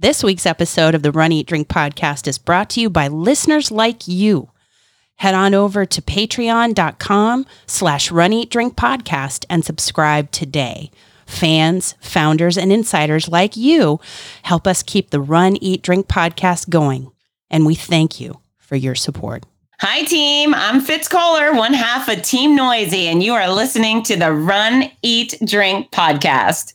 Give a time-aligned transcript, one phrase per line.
[0.00, 3.70] This week's episode of the Run Eat Drink podcast is brought to you by listeners
[3.70, 4.50] like you.
[5.18, 10.90] Head on over to patreon.com slash run eat drink podcast and subscribe today.
[11.26, 14.00] Fans, founders, and insiders like you
[14.42, 17.12] help us keep the Run Eat Drink podcast going.
[17.48, 19.46] And we thank you for your support.
[19.78, 20.54] Hi, team.
[20.54, 24.90] I'm Fitz Koehler, one half of Team Noisy, and you are listening to the Run,
[25.02, 26.74] Eat, Drink podcast.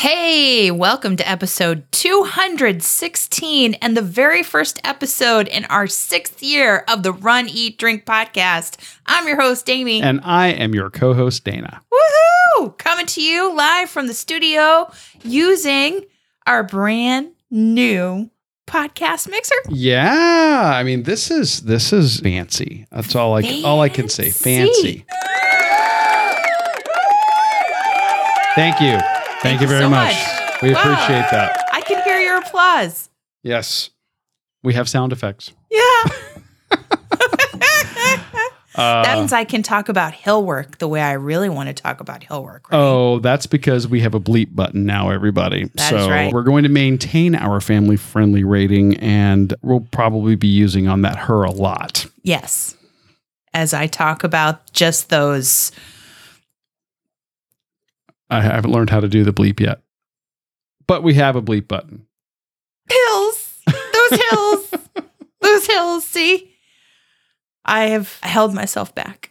[0.00, 7.02] Hey, welcome to episode 216 and the very first episode in our sixth year of
[7.02, 8.78] the Run, Eat, Drink podcast.
[9.04, 10.00] I'm your host, Amy.
[10.00, 11.82] And I am your co host, Dana.
[11.92, 12.78] Woohoo!
[12.78, 14.90] Coming to you live from the studio
[15.22, 16.06] using
[16.46, 18.30] our brand new
[18.66, 19.54] podcast mixer.
[19.68, 22.86] Yeah, I mean this is this is fancy.
[22.90, 23.64] That's all I fancy.
[23.64, 24.30] all I can say.
[24.30, 25.04] Fancy.
[28.54, 28.98] Thank you.
[29.42, 30.14] Thank, you very so much.
[30.14, 30.62] much.
[30.62, 30.80] We wow.
[30.80, 31.64] appreciate that.
[31.72, 33.08] I can hear your applause.
[33.42, 33.90] Yes.
[34.62, 35.52] We have sound effects.
[35.70, 35.78] Yeah.
[38.74, 41.72] uh, that means I can talk about hill work the way I really want to
[41.72, 42.70] talk about hill work.
[42.70, 42.78] Right?
[42.78, 45.70] Oh, that's because we have a bleep button now, everybody.
[45.74, 46.30] That so right.
[46.30, 51.16] we're going to maintain our family friendly rating and we'll probably be using on that
[51.16, 52.04] her a lot.
[52.22, 52.76] Yes.
[53.54, 55.72] As I talk about just those
[58.30, 59.80] I haven't learned how to do the bleep yet.
[60.86, 62.06] But we have a bleep button.
[62.88, 63.58] Hills.
[63.66, 64.74] Those hills.
[65.40, 66.04] Those hills.
[66.04, 66.54] See?
[67.64, 69.30] I have held myself back.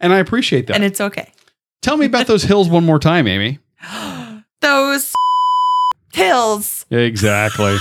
[0.00, 0.74] And I appreciate that.
[0.74, 1.32] And it's okay.
[1.82, 3.60] Tell me about those hills one more time, Amy.
[4.60, 5.14] those
[6.12, 6.84] hills.
[6.90, 7.76] Exactly.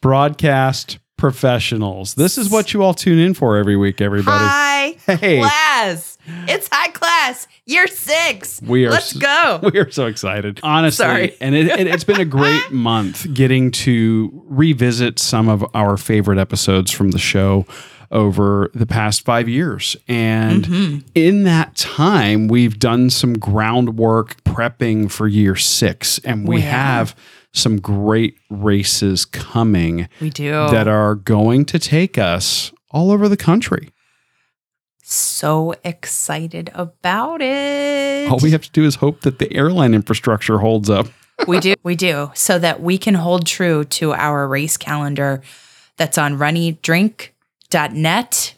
[0.00, 2.14] Broadcast professionals.
[2.14, 4.44] This is what you all tune in for every week, everybody.
[4.44, 5.38] High hey.
[5.38, 6.18] class.
[6.48, 7.46] It's high class.
[7.64, 8.60] Year six.
[8.62, 8.90] We are.
[8.90, 9.60] Let's go.
[9.72, 10.60] We are so excited.
[10.62, 11.36] Honestly, Sorry.
[11.40, 16.38] and it, it, it's been a great month getting to revisit some of our favorite
[16.38, 17.66] episodes from the show
[18.10, 19.96] over the past five years.
[20.06, 20.98] And mm-hmm.
[21.14, 27.16] in that time, we've done some groundwork prepping for year six, and we have
[27.56, 30.08] some great races coming.
[30.20, 30.50] We do.
[30.50, 33.90] That are going to take us all over the country.
[35.02, 38.30] So excited about it.
[38.30, 41.06] All we have to do is hope that the airline infrastructure holds up.
[41.46, 41.74] we do.
[41.82, 42.32] We do.
[42.34, 45.42] So that we can hold true to our race calendar
[45.96, 48.54] that's on runeatdrink.net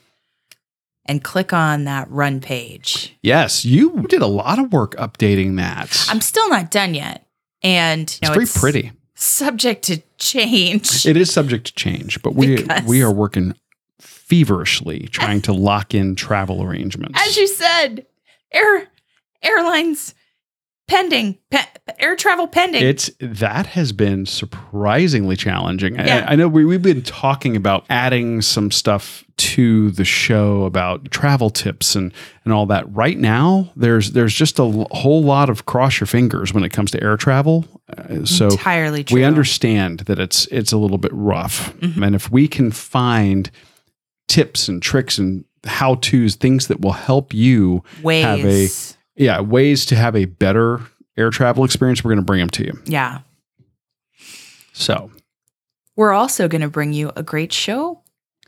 [1.05, 3.17] and click on that run page.
[3.23, 6.07] Yes, you did a lot of work updating that.
[6.09, 7.28] I'm still not done yet.
[7.63, 8.93] And you know, it's very pretty.
[9.15, 11.05] Subject to change.
[11.05, 13.55] It is subject to change, but we because we are working
[14.01, 17.19] feverishly trying to lock in travel arrangements.
[17.21, 18.07] As you said,
[18.53, 18.89] air
[19.43, 20.15] airlines
[20.89, 21.59] pending pe-
[21.99, 26.25] air travel pending it's that has been surprisingly challenging yeah.
[26.27, 31.11] I, I, know we, we've been talking about adding some stuff to the show about
[31.11, 32.13] travel tips and
[32.45, 36.07] and all that right now there's there's just a l- whole lot of cross your
[36.07, 37.65] fingers when it comes to air travel
[37.97, 39.17] uh, so entirely true.
[39.17, 42.03] we understand that it's it's a little bit rough mm-hmm.
[42.03, 43.51] and if we can find
[44.27, 48.25] tips and tricks and how to's things that will help you Ways.
[48.25, 50.81] have a yeah, ways to have a better
[51.17, 52.79] air travel experience, we're going to bring them to you.
[52.85, 53.21] Yeah.
[54.73, 55.11] So,
[55.97, 58.03] we're also going to bring you a great show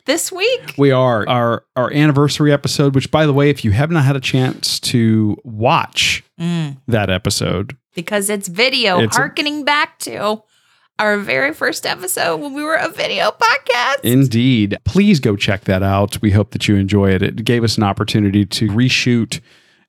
[0.07, 0.75] this week.
[0.79, 4.17] We are our our anniversary episode, which by the way, if you have not had
[4.17, 6.77] a chance to watch mm.
[6.87, 10.43] that episode, because it's video, it's harkening a, back to
[11.01, 14.01] our very first episode when we were a video podcast.
[14.05, 14.79] Indeed.
[14.85, 16.21] Please go check that out.
[16.21, 17.23] We hope that you enjoy it.
[17.23, 19.41] It gave us an opportunity to reshoot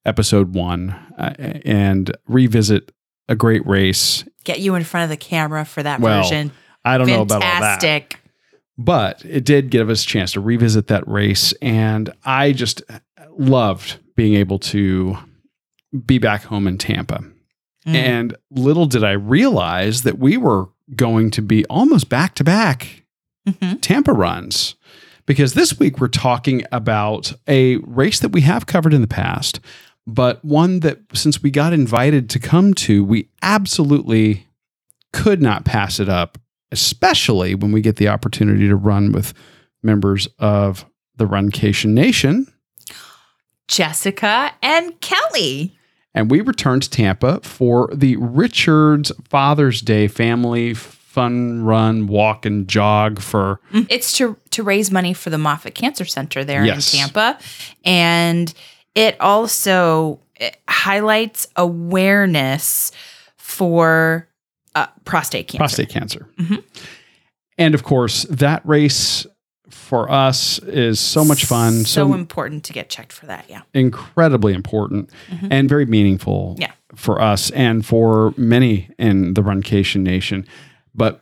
[0.06, 1.33] episode one uh,
[1.65, 2.92] and revisit
[3.27, 4.24] a great race.
[4.44, 6.51] Get you in front of the camera for that well, version.
[6.83, 7.30] I don't Fantastic.
[7.30, 8.15] know about all that.
[8.77, 11.53] But it did give us a chance to revisit that race.
[11.62, 12.81] And I just
[13.30, 15.18] loved being able to
[16.06, 17.24] be back home in Tampa.
[17.86, 17.95] Mm.
[17.95, 23.04] And little did I realize that we were going to be almost back to back
[23.81, 24.75] Tampa runs
[25.25, 29.59] because this week we're talking about a race that we have covered in the past,
[30.07, 34.48] but one that since we got invited to come to, we absolutely
[35.13, 36.38] could not pass it up,
[36.71, 39.33] especially when we get the opportunity to run with
[39.83, 40.86] members of
[41.18, 42.48] the Runcation Nation.
[43.68, 45.77] Jessica and Kelly.
[46.13, 52.68] And we returned to Tampa for the Richards Father's Day family fun run, walk, and
[52.69, 53.59] jog for.
[53.89, 56.94] It's to to raise money for the Moffitt Cancer Center there Yes.
[56.94, 57.38] in Tampa,
[57.83, 58.54] and
[58.95, 62.91] it also it highlights awareness
[63.38, 64.27] for
[64.75, 65.57] uh, prostate cancer.
[65.59, 66.27] prostate cancer.
[66.39, 66.63] Mhm.
[67.57, 69.25] And of course, that race
[69.69, 73.45] for us is so much fun, So, so, important to get checked for that.
[73.49, 73.61] Yeah.
[73.73, 75.47] incredibly important Mhm.
[75.51, 76.71] and very meaningful Yeah.
[76.95, 80.45] for us and for many in the Runcation Nation.
[80.95, 81.21] But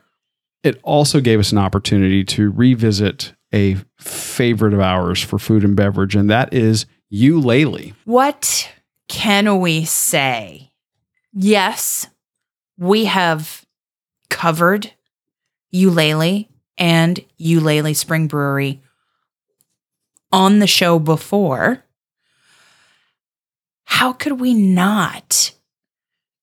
[0.63, 5.75] it also gave us an opportunity to revisit a favorite of ours for food and
[5.75, 7.93] beverage, and that is Ulele.
[8.05, 8.71] What
[9.07, 10.71] can we say?
[11.33, 12.07] Yes,
[12.77, 13.65] we have
[14.29, 14.91] covered
[15.73, 16.47] Ulele
[16.77, 18.81] and Ulele Spring Brewery
[20.31, 21.83] on the show before.
[23.85, 25.51] How could we not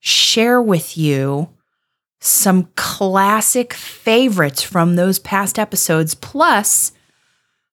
[0.01, 1.51] share with you
[2.21, 6.93] some classic favorites from those past episodes, plus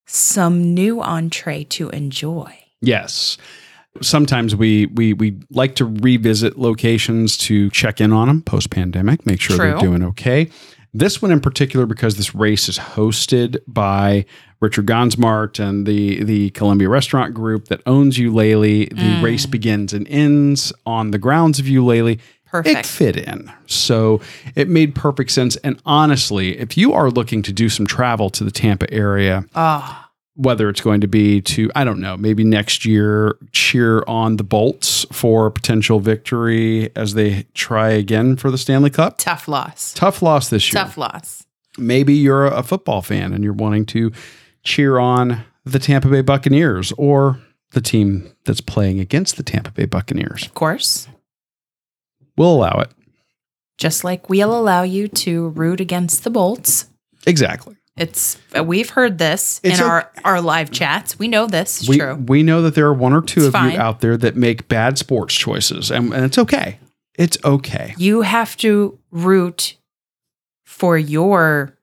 [0.05, 2.62] some new entree to enjoy?
[2.83, 3.37] Yes.
[4.01, 9.25] Sometimes we we we like to revisit locations to check in on them post pandemic,
[9.25, 10.49] make sure they're doing okay.
[10.95, 14.25] This one in particular, because this race is hosted by
[14.61, 18.89] Richard Gonzmart and the the Columbia Restaurant Group that owns Ulele.
[18.89, 19.21] The Mm.
[19.23, 22.19] race begins and ends on the grounds of Ulele.
[22.45, 22.79] Perfect.
[22.79, 23.51] It fit in.
[23.67, 24.21] So
[24.55, 25.55] it made perfect sense.
[25.57, 30.05] And honestly, if you are looking to do some travel to the Tampa area, Oh,
[30.35, 34.43] whether it's going to be to I don't know, maybe next year cheer on the
[34.43, 39.17] Bolts for potential victory as they try again for the Stanley Cup.
[39.17, 39.93] tough loss.
[39.93, 40.83] Tough loss this year.
[40.83, 41.45] Tough loss.
[41.77, 44.11] Maybe you're a football fan and you're wanting to
[44.63, 47.39] cheer on the Tampa Bay Buccaneers or
[47.71, 50.45] the team that's playing against the Tampa Bay Buccaneers.
[50.45, 51.07] Of course.
[52.37, 52.91] We'll allow it.
[53.77, 56.87] Just like we'll allow you to root against the Bolts.
[57.25, 57.75] Exactly.
[57.95, 61.19] It's uh, we've heard this It's in o- our our live chats.
[61.19, 62.15] We know this is we, true.
[62.15, 63.73] we know that there are one or two It's of fine.
[63.73, 66.79] you out there that make bad sports choices, and, and it's okay.
[67.15, 67.93] It's okay.
[67.97, 69.77] You have to root
[70.65, 71.77] for your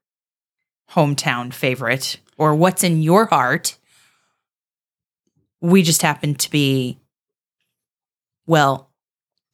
[0.90, 3.78] hometown favorite or what's in your heart.
[5.60, 6.98] We just happen to be
[8.46, 8.90] well,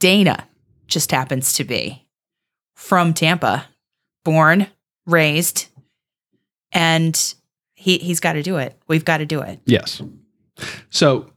[0.01, 0.49] Dana
[0.87, 2.07] just happens to be
[2.75, 3.67] from Tampa,
[4.25, 4.69] born,
[5.05, 5.67] raised,
[6.73, 7.35] and
[7.75, 8.79] he he's got to do it.
[8.89, 9.61] We've got to do it.
[9.67, 10.03] Yes.
[10.91, 11.31] So,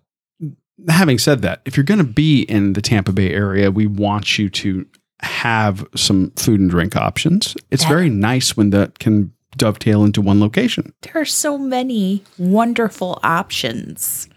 [0.88, 4.38] having said that, if you're going to be in the Tampa Bay area, we want
[4.40, 4.86] you to
[5.22, 7.56] have some food and drink options.
[7.72, 10.94] It's That- very nice when that can dovetail into one location.
[11.02, 14.30] There are so many wonderful options.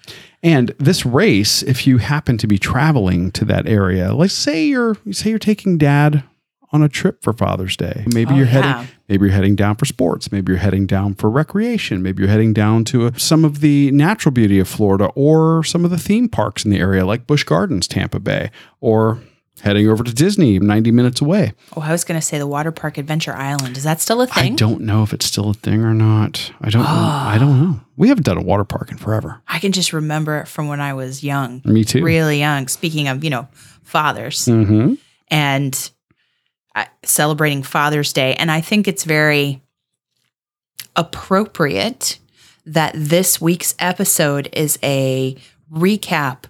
[0.42, 4.96] And this race, if you happen to be traveling to that area, let's say you're
[5.12, 6.24] say you're taking dad
[6.72, 8.04] on a trip for Father's Day.
[8.12, 8.62] Maybe Oh, you're yeah.
[8.62, 12.30] heading maybe you're heading down for sports, maybe you're heading down for recreation, maybe you're
[12.30, 15.98] heading down to uh some of the natural beauty of Florida or some of the
[15.98, 19.18] theme parks in the area like Busch Gardens, Tampa Bay, or
[19.60, 21.52] heading over to Disney 90 minutes away.
[21.76, 23.76] Oh, I was going to say the water park Adventure Island.
[23.76, 24.54] Is that still a thing?
[24.54, 26.50] I don't know if it's still a thing or not.
[26.62, 26.88] I don't know.
[26.88, 27.80] I don't know.
[27.96, 29.40] We haven't done a water park in forever.
[29.46, 32.02] I can just remember it from when I was young, Me too.
[32.02, 32.66] really young.
[32.66, 33.46] Speaking of, you know,
[33.82, 34.96] fathers Mhm.
[35.28, 35.90] and
[36.74, 38.34] Uh, celebrating Father's Day.
[38.34, 39.60] And I think it's very
[40.96, 42.18] appropriate
[42.66, 45.36] that this week's episode is a
[45.72, 46.44] recap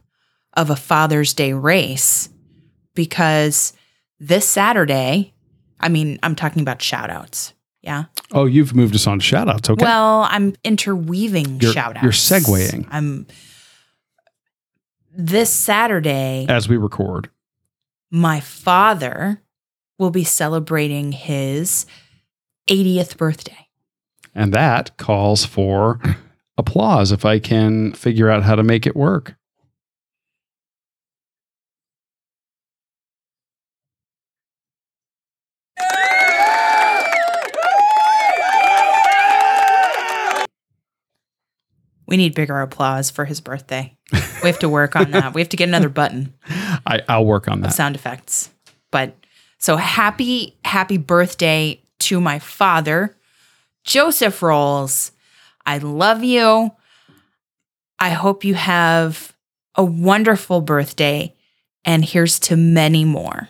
[0.54, 2.28] of a Father's Day race
[2.94, 3.72] because
[4.20, 5.32] this Saturday,
[5.80, 7.54] I mean, I'm talking about shout outs.
[7.80, 8.04] Yeah.
[8.30, 9.68] Oh, you've moved us on to shout outs.
[9.70, 9.84] Okay.
[9.84, 12.02] Well, I'm interweaving You're- shout outs.
[12.04, 12.86] you're segueing.
[12.90, 13.26] I'm
[15.14, 17.28] this Saturday, as we record.
[18.10, 19.42] my father
[19.98, 21.86] will be celebrating his
[22.68, 23.68] 80th birthday.
[24.34, 26.00] And that calls for
[26.56, 29.34] applause if I can figure out how to make it work.
[42.06, 43.96] We need bigger applause for his birthday.
[44.42, 45.34] We have to work on that.
[45.34, 47.72] We have to get another button I, I'll work on that.
[47.72, 48.50] sound effects.
[48.90, 49.16] But
[49.62, 53.16] so happy, happy birthday to my father,
[53.84, 55.12] Joseph Rolls.
[55.64, 56.72] I love you.
[58.00, 59.32] I hope you have
[59.76, 61.36] a wonderful birthday,
[61.84, 63.48] and here's to many more.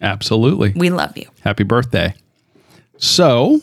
[0.00, 0.74] Absolutely.
[0.76, 1.28] We love you.
[1.40, 2.14] Happy birthday.
[2.98, 3.62] So,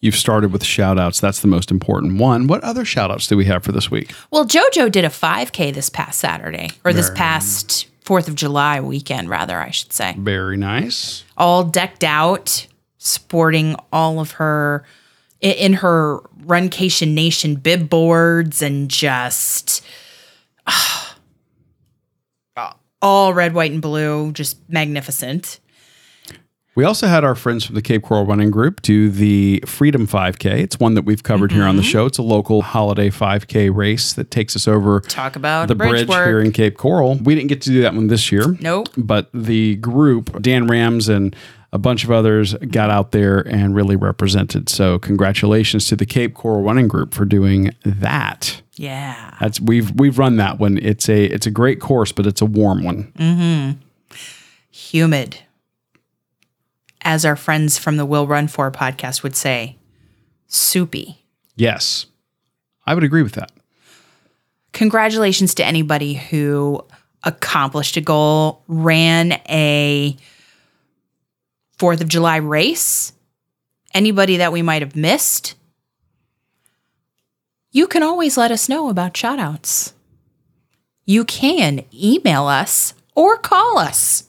[0.00, 1.20] you've started with shout outs.
[1.20, 2.46] That's the most important one.
[2.46, 4.14] What other shout outs do we have for this week?
[4.30, 9.28] Well, JoJo did a 5K this past Saturday, or this past 4th of July weekend,
[9.28, 10.14] rather, I should say.
[10.18, 11.24] Very nice.
[11.36, 12.66] All decked out,
[12.98, 14.84] sporting all of her,
[15.40, 19.84] in her Runcation Nation bib boards and just
[20.66, 21.16] ah,
[22.56, 22.76] ah.
[23.00, 25.60] all red, white, and blue, just magnificent.
[26.74, 30.58] We also had our friends from the Cape Coral Running Group do the Freedom 5K.
[30.58, 31.90] It's one that we've covered here on the mm-hmm.
[31.90, 32.06] show.
[32.06, 36.26] It's a local holiday 5K race that takes us over Talk about the bridge, bridge
[36.26, 37.14] here in Cape Coral.
[37.16, 38.56] We didn't get to do that one this year.
[38.60, 38.88] Nope.
[38.96, 41.36] But the group, Dan Rams and
[41.72, 44.68] a bunch of others, got out there and really represented.
[44.68, 48.62] So congratulations to the Cape Coral Running Group for doing that.
[48.74, 49.36] Yeah.
[49.38, 50.78] That's we've we've run that one.
[50.78, 53.12] It's a it's a great course, but it's a warm one.
[53.16, 54.16] Mm-hmm.
[54.72, 55.38] humid.
[57.04, 59.76] As our friends from the Will Run For podcast would say,
[60.46, 61.22] soupy.
[61.54, 62.06] Yes.
[62.86, 63.52] I would agree with that.
[64.72, 66.84] Congratulations to anybody who
[67.22, 70.16] accomplished a goal, ran a
[71.78, 73.12] 4th of July race,
[73.92, 75.54] anybody that we might have missed.
[77.70, 79.92] You can always let us know about shoutouts.
[81.04, 84.24] You can email us or call us,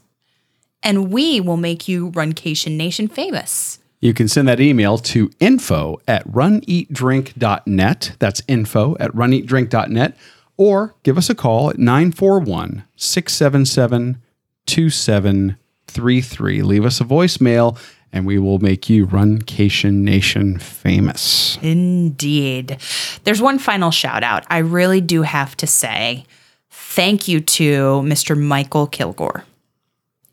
[0.85, 3.79] and we will make you Runcation Nation famous.
[3.99, 8.11] You can send that email to info at runeatdrink.net.
[8.19, 10.15] That's info at runeatdrink.net.
[10.57, 14.21] Or give us a call at 941 677
[14.67, 16.61] 2733.
[16.61, 17.77] Leave us a voicemail
[18.13, 21.57] and we will make you Runcation Nation famous.
[21.61, 22.77] Indeed.
[23.25, 24.45] There's one final shout out.
[24.49, 26.25] I really do have to say
[26.69, 28.39] thank you to Mr.
[28.39, 29.43] Michael Kilgore.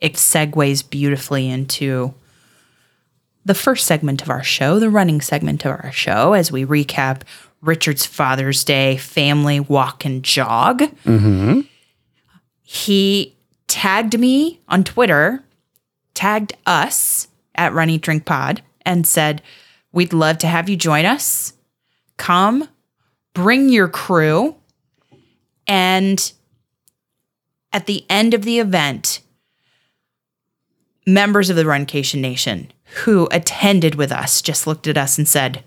[0.02, 2.12] It segues beautifully into
[3.44, 7.23] the first segment of our show, the running segment of our show, as we recap
[7.61, 10.80] Richard's Father's Day family walk and jog.
[11.04, 11.61] Mm-hmm.
[12.62, 13.37] He
[13.68, 15.44] tagged me on Twitter,
[16.14, 19.40] tagged us at Run Eat Drink Pod, and said,
[19.92, 21.52] We'd love to have you join us.
[22.16, 22.68] Come,
[23.35, 24.56] bring your crew.
[25.68, 26.32] And
[27.73, 29.21] at the end of the event,
[31.06, 32.73] members of the Runcation Nation
[33.04, 35.64] who attended with us just looked at us and said,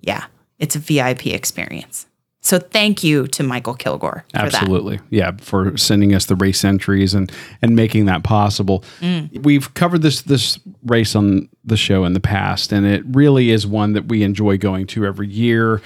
[0.00, 0.26] Yeah,
[0.58, 2.06] it's a VIP experience.
[2.42, 4.54] So thank you to Michael Kilgore for that.
[4.54, 4.98] Absolutely.
[5.10, 8.82] Yeah, for sending us the race entries and and making that possible.
[9.00, 9.44] Mm.
[9.44, 13.66] We've covered this this race on the show in the past and it really is
[13.66, 15.82] one that we enjoy going to every year.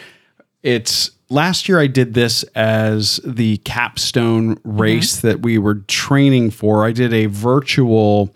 [0.63, 6.87] It's last year I did this as the capstone race that we were training for.
[6.87, 8.35] I did a virtual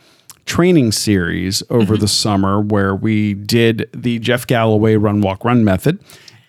[0.48, 2.00] training series over mm-hmm.
[2.00, 6.02] the summer where we did the Jeff Galloway run walk run method.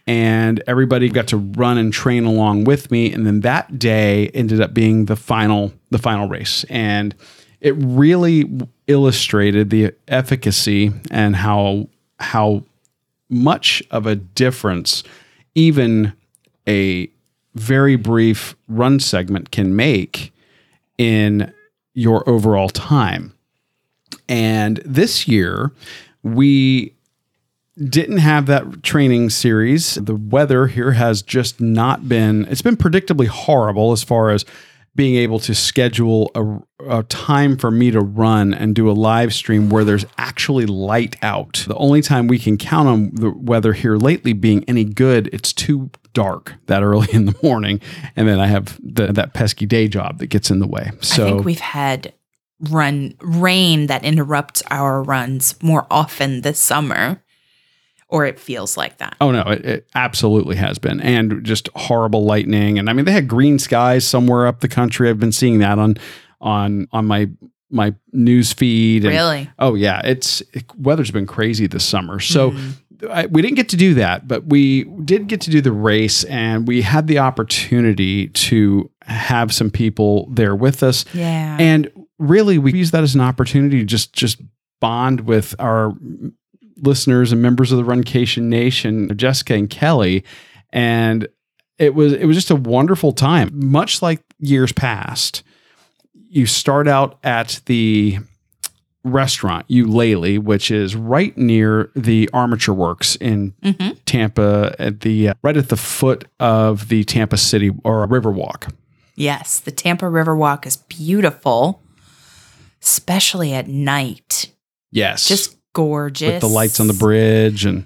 [0.07, 3.13] And everybody got to run and train along with me.
[3.13, 6.63] And then that day ended up being the final the final race.
[6.69, 7.13] And
[7.61, 8.49] it really
[8.87, 11.89] illustrated the efficacy and how
[12.19, 12.63] how
[13.29, 15.03] much of a difference
[15.53, 16.13] even
[16.67, 17.11] a
[17.53, 20.33] very brief run segment can make
[20.97, 21.53] in
[21.93, 23.33] your overall time.
[24.29, 25.73] And this year,
[26.23, 26.95] we
[27.83, 29.95] didn't have that training series.
[29.95, 34.45] The weather here has just not been, it's been predictably horrible as far as
[34.95, 39.33] being able to schedule a, a time for me to run and do a live
[39.33, 41.63] stream where there's actually light out.
[41.67, 45.53] The only time we can count on the weather here lately being any good, it's
[45.53, 47.79] too dark that early in the morning.
[48.15, 50.91] And then I have the, that pesky day job that gets in the way.
[51.01, 52.13] So I think we've had
[52.69, 57.21] run rain that interrupts our runs more often this summer,
[58.09, 59.15] or it feels like that.
[59.21, 62.79] Oh no, it, it absolutely has been, and just horrible lightning.
[62.79, 65.09] And I mean, they had green skies somewhere up the country.
[65.09, 65.97] I've been seeing that on
[66.41, 67.29] on on my
[67.69, 69.05] my news feed.
[69.05, 69.49] And, Really?
[69.59, 72.19] Oh yeah, it's it, weather's been crazy this summer.
[72.19, 72.51] So.
[72.51, 72.69] Mm-hmm.
[73.09, 76.25] I, we didn't get to do that, but we did get to do the race,
[76.25, 81.05] and we had the opportunity to have some people there with us.
[81.13, 81.55] Yeah.
[81.61, 84.41] And really, we use that as an opportunity to just just
[84.79, 85.93] bond with our
[86.77, 90.23] listeners and members of the Runcation Nation, Jessica and Kelly,
[90.71, 91.27] and
[91.77, 93.49] it was it was just a wonderful time.
[93.53, 95.43] Much like years past,
[96.13, 98.19] you start out at the
[99.03, 103.53] restaurant Ulele, which is right near the Armature Works in
[104.05, 108.71] Tampa, at the uh, right at the foot of the Tampa City or Riverwalk.
[109.15, 111.81] Yes, the Tampa Riverwalk is beautiful,
[112.81, 114.51] especially at night.
[114.91, 115.27] Yes.
[115.27, 116.31] Just gorgeous.
[116.33, 117.85] with the lights on the bridge and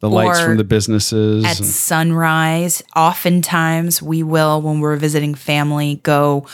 [0.00, 1.44] the lights Or from the businesses.
[1.44, 6.46] At and- sunrise, oftentimes we will, when we're visiting family, go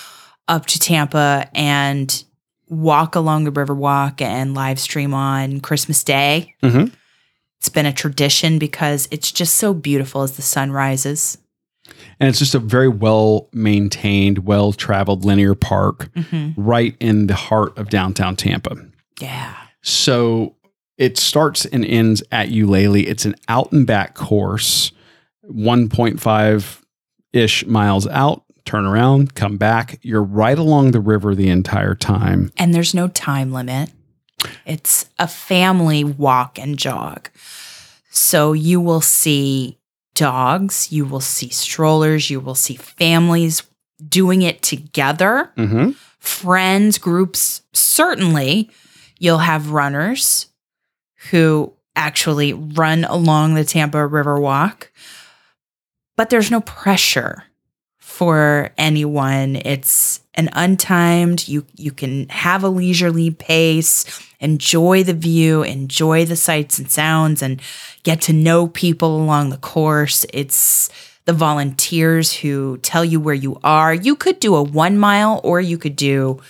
[0.48, 2.24] up to Tampa and
[2.68, 6.54] walk along the Riverwalk and live stream on Christmas Day.
[6.62, 6.92] Mhm.
[7.60, 11.38] It's been a tradition because it's just so beautiful as the sun rises.
[12.21, 16.61] And it's just a very well maintained, well traveled linear park Mm-hmm.
[16.61, 18.76] right in the heart of downtown Tampa.
[19.21, 19.54] Yeah.
[19.83, 20.54] So
[20.97, 23.04] it starts and ends at Ulele.
[23.06, 24.92] It's an out and back course,
[25.50, 26.83] 1.5
[27.33, 29.99] ish miles out, turn around, come back.
[30.02, 32.52] You're right along the river the entire time.
[32.56, 33.90] And there's no time limit.
[34.66, 37.30] It's a family walk and jog.
[38.11, 39.78] So you will see
[40.14, 43.62] dogs, you will see strollers, you will see families
[44.09, 45.90] doing it together, Mm-hmm.
[46.18, 47.62] friends, groups.
[47.73, 48.71] Certainly,
[49.18, 50.47] you'll have runners
[51.30, 54.90] who actually run along the Tampa River Walk,
[56.16, 57.44] but there's no pressure
[58.14, 59.56] for anyone.
[59.56, 64.04] It's an untimed, you you can have a leisurely pace,
[64.38, 67.61] enjoy the view, enjoy the sights and sounds and
[68.04, 70.25] get to know people along the course.
[70.33, 70.90] It's
[71.25, 73.92] the volunteers who tell you where you are.
[73.92, 76.40] You could do a 1 mile or you could do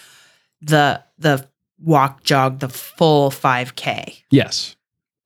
[0.60, 1.46] the the
[1.80, 4.22] walk jog the full 5k.
[4.30, 4.76] Yes.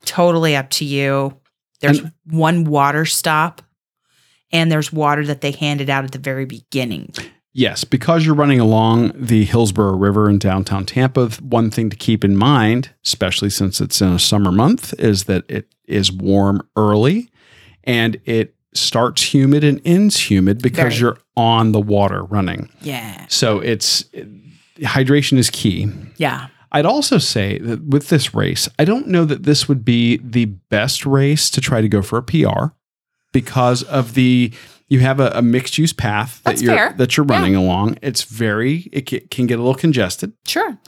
[0.05, 1.37] Totally up to you.
[1.81, 3.63] There's And- one water stop
[4.53, 7.13] and there's water that they handed out at the very beginning.
[7.53, 12.25] Yes, because you're running along the Hillsborough River in downtown Tampa, one thing to keep
[12.25, 17.31] in mind, especially since it's in a summer month, is that it is warm early
[17.85, 21.01] and it starts humid and ends humid because Very.
[21.01, 22.71] you're on the water running.
[22.81, 23.27] Yeah.
[23.29, 24.05] So it's
[24.81, 25.91] hydration is key.
[26.17, 26.49] Yeah.
[26.71, 30.45] I'd also say that with this race, I don't know that this would be the
[30.45, 32.75] best race to try to go for a PR
[33.43, 34.53] because of the
[34.89, 36.93] you have a, a mixed use path that That's you're fair.
[36.99, 37.35] that you're Yeah.
[37.37, 37.99] running along.
[38.03, 40.79] It's very it ca- can get a little congested, Sure.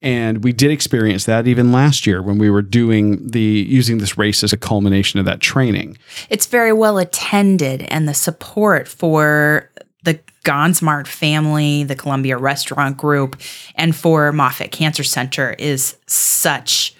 [0.00, 3.40] and we did experience that even last year when we were doing the
[3.80, 5.98] using this race as a culmination of that training.
[6.30, 9.70] It's very well attended, and the support for
[10.04, 13.40] the Gonzmart family, the Columbia Restaurant Group,
[13.76, 16.94] and for Moffitt Cancer Center is such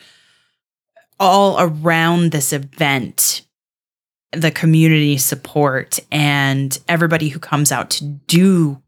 [1.20, 3.42] all around this event.
[4.36, 8.82] The community support and everybody who comes out to do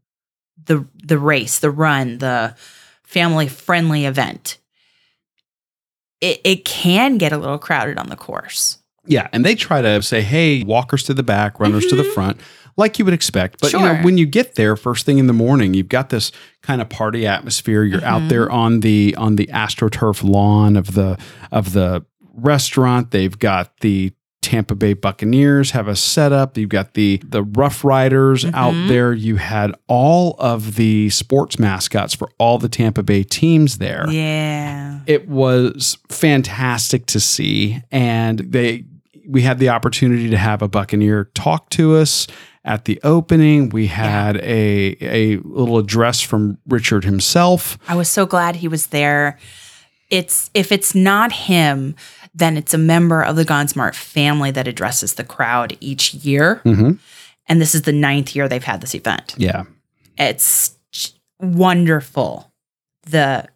[0.65, 2.55] the the race, the run, the
[3.03, 4.57] family friendly event.
[6.19, 8.79] It, it can get a little crowded on the course.
[9.05, 12.13] Yeah, and they try to say, "Hey, walkers to the back, runners to the mm-hmm.
[12.13, 12.41] front,"
[12.75, 13.61] like you would expect.
[13.61, 16.31] But you know, when you get there first thing in the morning, you've got this
[16.61, 17.83] kind of party atmosphere.
[17.83, 18.29] You're out mm-hmm.
[18.29, 21.17] there on the on the astroturf lawn of the
[21.51, 23.11] of the restaurant.
[23.11, 26.57] They've got the Tampa Bay Buccaneers have a setup.
[26.57, 28.55] You've got the the Rough Riders mm-hmm.
[28.55, 29.11] out there.
[29.13, 34.99] You had all of the sports mascots for all the Tampa Bay teams there Yeah.
[35.05, 38.85] it was fantastic to see and they
[39.27, 42.27] we had the opportunity to have a buccaneer talk to us
[42.63, 48.25] at the opening we had a a little address from richard himself I was so
[48.25, 49.37] glad he was there.
[50.09, 51.95] It's if it's not him,
[52.37, 56.61] then it's a member of the Gonzmart family that addresses the crowd each year.
[56.63, 56.99] Mhm.
[57.47, 59.33] And this is the ninth year they've had this event.
[59.37, 59.63] yeah
[60.17, 60.75] It's
[61.39, 62.51] wonderful.
[63.03, 63.47] The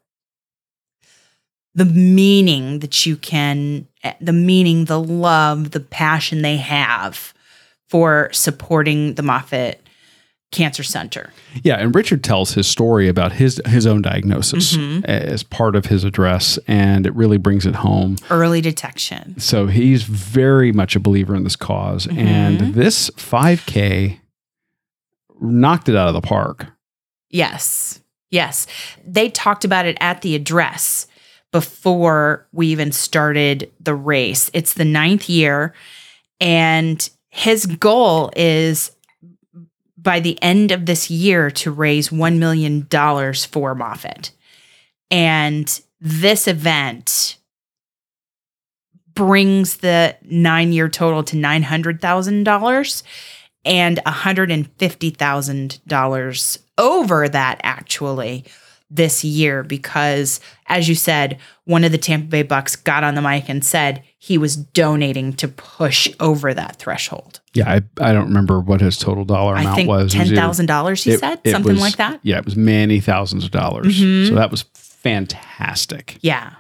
[1.74, 3.88] the meaning that you can
[4.20, 7.34] the meaning, the love, the passion they have
[7.88, 9.86] for supporting the Moffitt
[10.52, 11.32] Cancer Center.
[11.64, 15.06] yeah and richard tells his story about his his own diagnosis Mhm.
[15.06, 19.40] as part of his address and it really brings it home Early detection.
[19.40, 24.20] so he's very much a believer in this because and this 5k
[25.40, 26.68] knocked it out of the park
[27.34, 28.02] Yes.
[28.30, 28.68] Yes.
[29.08, 31.08] They talked about it at the address
[31.54, 34.50] before we even started the race.
[34.54, 35.74] It's the ninth year,
[36.42, 38.92] and his goal is
[40.02, 42.86] by the end of this year to raise $1 million
[43.34, 44.32] for Moffitt.
[45.10, 47.38] And this event
[49.14, 53.04] brings the nine year total to $900,000
[53.64, 58.46] and $150,000 over that actually
[58.94, 63.22] this year because, as you said, one of the Tampa Bay Bucks got on the
[63.22, 67.40] mic and said he was donating to push over that threshold.
[67.54, 70.12] Yeah, I, I don't remember what his total dollar amount I think was.
[70.14, 71.04] Ten thousand dollars.
[71.04, 72.20] He it- said it something was- like that.
[72.22, 74.00] Yeah, it was many thousands of dollars.
[74.00, 74.28] Mhm.
[74.28, 76.18] So that was fantastic.
[76.22, 76.54] Yeah,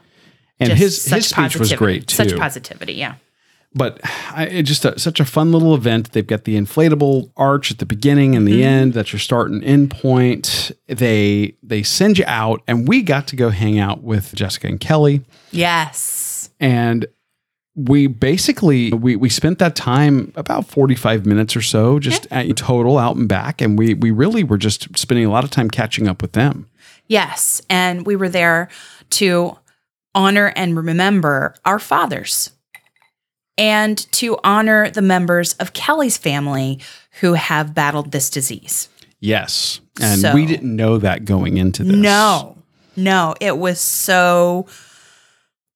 [0.59, 2.15] And Just his his speech was great too.
[2.15, 2.93] Such positivity.
[2.93, 3.15] Yeah.
[3.73, 3.99] But
[4.33, 6.11] I, it's just a, such a fun little event.
[6.11, 8.65] They've got the inflatable arch at the beginning and the Mhm.
[8.65, 8.93] end.
[8.93, 10.71] That's your start and end point.
[10.87, 14.79] They they send you out, and we got to go hang out with Jessica and
[14.79, 16.49] Kelly, Yes.
[16.59, 17.05] and
[17.75, 22.97] we basically we we spent that time about 45 minutes or so just at total
[22.97, 26.07] out and back and we we really were just spending a lot of time catching
[26.09, 26.67] up with them
[27.07, 27.61] Yes.
[27.69, 28.67] And we were there
[29.11, 29.57] to
[30.15, 32.51] honor and remember our fathers
[33.61, 36.79] and to honor the members of Kelly's family
[37.19, 38.89] who have battled this disease.
[39.19, 42.57] yes and So- we didn't know that going into this No,
[42.95, 44.65] no, it was so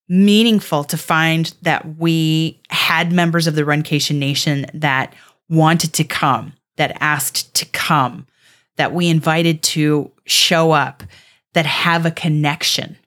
[0.07, 5.13] meaningful to find that we had members of the Runcation Nation that
[5.49, 8.25] wanted to come, that asked to come,
[8.77, 11.03] that we invited to show up,
[11.53, 12.97] that have a connection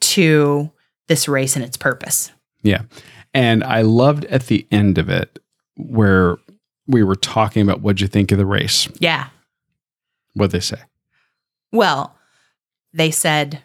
[0.00, 0.70] to
[1.08, 2.32] this race and its purpose.
[2.62, 2.82] Yeah.
[3.36, 5.38] And I loved at the end of it
[5.76, 6.38] where
[6.86, 8.88] we were talking about what'd you think of the race?
[8.98, 9.28] Yeah.
[10.34, 10.78] What'd they say?
[11.70, 12.16] Well,
[12.94, 13.62] they said,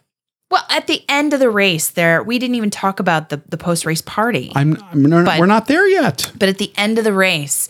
[0.49, 3.57] well, at the end of the race, there we didn't even talk about the, the
[3.57, 4.51] post race party.
[4.55, 6.31] I'm, I'm not, But- we're not there yet.
[6.37, 7.69] But at the end of the race,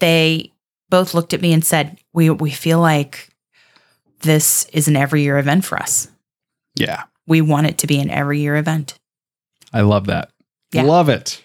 [0.00, 0.52] they
[0.88, 3.28] both looked at me and said, "We we feel like
[4.20, 6.08] this is an every year event for us.
[6.76, 7.02] Yeah.
[7.26, 8.98] We want it to be an every year event."
[9.74, 10.30] I love that.
[10.72, 10.82] Yeah.
[10.82, 11.42] Love it.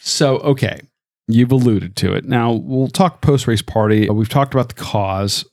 [0.00, 0.80] So, okay.
[1.28, 2.24] You've alluded to it.
[2.24, 4.08] Now we'll talk post race party.
[4.10, 5.44] We've talked about the cause.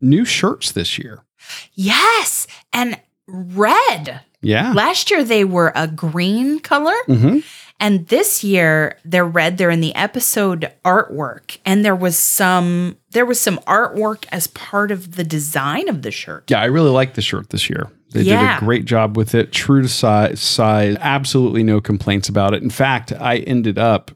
[0.00, 1.24] New shirts this year.
[1.72, 4.20] Yes, and red.
[4.42, 4.72] Yeah.
[4.72, 7.38] Last year they were a green color, hmm
[7.82, 9.58] and this year they're red.
[9.58, 14.92] They're in the episode artwork, and there was some there was some artwork as part
[14.92, 16.48] of the design of the shirt.
[16.48, 17.90] Yeah, I really like the shirt this year.
[18.12, 18.54] They Yeah.
[18.54, 19.52] did a great job with it.
[19.52, 22.62] True to size, size, absolutely no complaints about it.
[22.62, 24.10] In fact, I ended up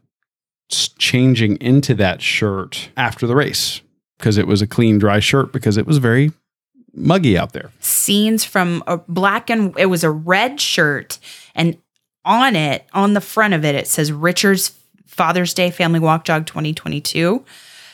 [0.99, 3.81] changing into that shirt after the race
[4.19, 6.33] because it was a clean, dry shirt because it was very
[6.95, 7.71] muggy out there.
[7.81, 11.19] scenes from a black and it was a red shirt
[11.55, 11.77] and
[12.25, 14.75] on it on the front of it it says richard's
[15.07, 17.45] father's day family walk jog 2022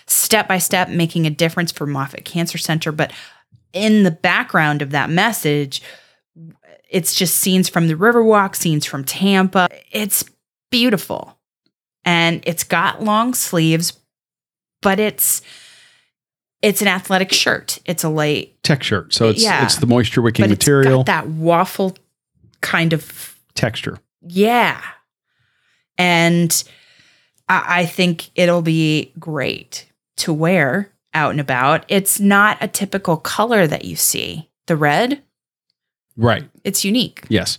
[0.07, 3.13] step by step making a difference for moffitt cancer center but
[3.73, 5.83] in the background of that message
[6.89, 9.67] it's just scenes from the riverwalk scenes from tampa.
[9.93, 10.25] It's
[10.71, 11.39] beautiful.
[12.05, 13.95] And it's got long sleeves
[14.83, 15.41] but it's
[16.61, 17.79] it's an athletic shirt.
[17.87, 18.63] It's a light.
[18.63, 19.15] Tech shirt.
[19.15, 19.65] So it's Yeah.
[19.65, 20.99] it's the moisture wicking material.
[20.99, 21.97] got that waffle
[22.61, 23.99] kind of texture.
[24.21, 24.81] yeah.
[25.99, 26.63] And
[27.49, 29.87] I, I think it'll be great
[30.19, 35.23] to wear out and about it's not a typical color that you see the red
[36.17, 36.49] Right.
[36.65, 37.59] it's unique Yes.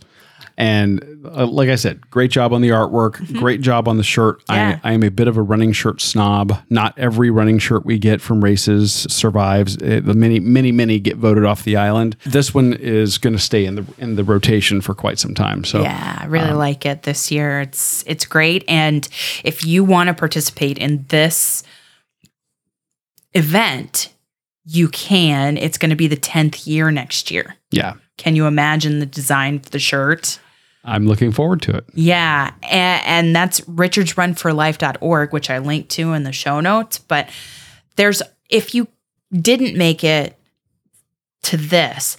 [0.56, 3.40] And uh, like I said, great job on the artwork.
[3.40, 4.38] Great job on the shirt.
[4.46, 4.54] Mm-hmm.
[4.54, 4.80] Yeah.
[4.84, 6.56] I, I am a bit of a running shirt snob.
[6.70, 9.78] Not every running shirt we get from races survives.
[9.78, 12.16] Uh, the many, many, many get voted off the island.
[12.26, 15.64] This one is going to stay in the in the rotation for quite some time.
[15.64, 19.08] So yeah i really um, like it this year it's it's great and
[19.44, 21.64] if you want to participate in this
[23.34, 24.14] event
[24.66, 29.00] you can it's going to be the 10th year next year yeah, can you imagine
[29.00, 30.40] the design of the shirt
[30.86, 31.86] I'm looking forward to it.
[31.94, 37.00] Yeah, and, and that's richardsrunforlife.org, which I linked to in the show notes.
[37.00, 37.30] But
[37.96, 38.88] there's, if you
[39.32, 40.38] didn't make it
[41.44, 42.18] to this,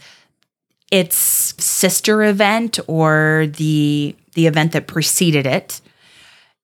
[0.91, 5.81] its sister event or the the event that preceded it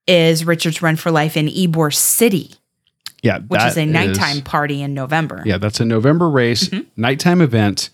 [0.07, 2.53] is Richards Run for Life in Ybor City,
[3.23, 5.43] Yeah, which is a nighttime party in November.
[5.45, 6.89] Yeah, that's a November race, Mm-hmm.
[7.01, 7.91] nighttime event.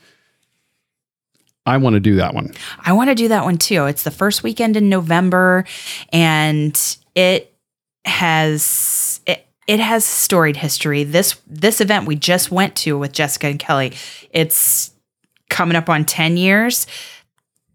[1.64, 2.52] I want to do that one.
[2.84, 3.86] I want to do that one too.
[3.86, 5.64] It's the first weekend in November
[6.12, 6.80] and
[7.16, 7.52] it
[8.04, 11.02] has it, it has storied history.
[11.02, 13.94] This this event we just went to with Jessica and Kelly.
[14.30, 14.92] It's
[15.50, 16.86] coming up on 10 years.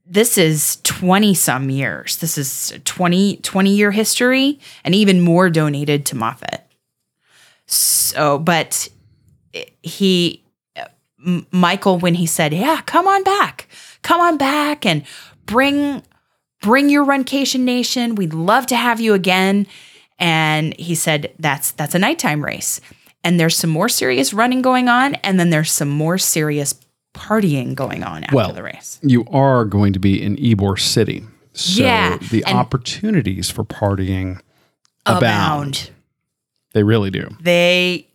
[0.06, 2.16] This is 20 some years.
[2.18, 6.66] This is 20 20 year history and even more donated to Moffitt.
[7.74, 8.90] So, but
[9.82, 10.44] he
[11.52, 13.68] Michael when he said, "Yeah, come on back.
[14.02, 15.04] Come on back and
[15.46, 16.04] bring
[16.62, 18.16] bring your Runcation Nation.
[18.16, 19.68] We'd love to have you again."
[20.20, 22.82] And he said, "That's that's a nighttime race.
[23.24, 26.74] And there's some more serious running going on and then there's some more serious
[27.14, 29.00] partying going on after Well, the race.
[29.04, 31.24] You are going to be in Ybor City.
[31.54, 34.42] So Yeah, the opportunities for partying
[35.06, 35.22] abound.
[35.24, 35.90] Abound.
[36.74, 37.28] They really do.
[37.40, 38.08] They,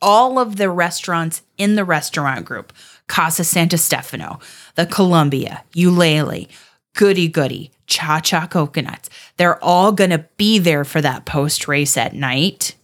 [0.00, 2.72] all of the restaurants in the restaurant group,
[3.06, 4.40] Casa Santo Stefano,
[4.74, 6.48] the Columbia, Ulele,
[6.94, 11.96] Goody Goody, Cha Cha Coconuts, they're all going to be there for that post race
[11.96, 12.74] at night.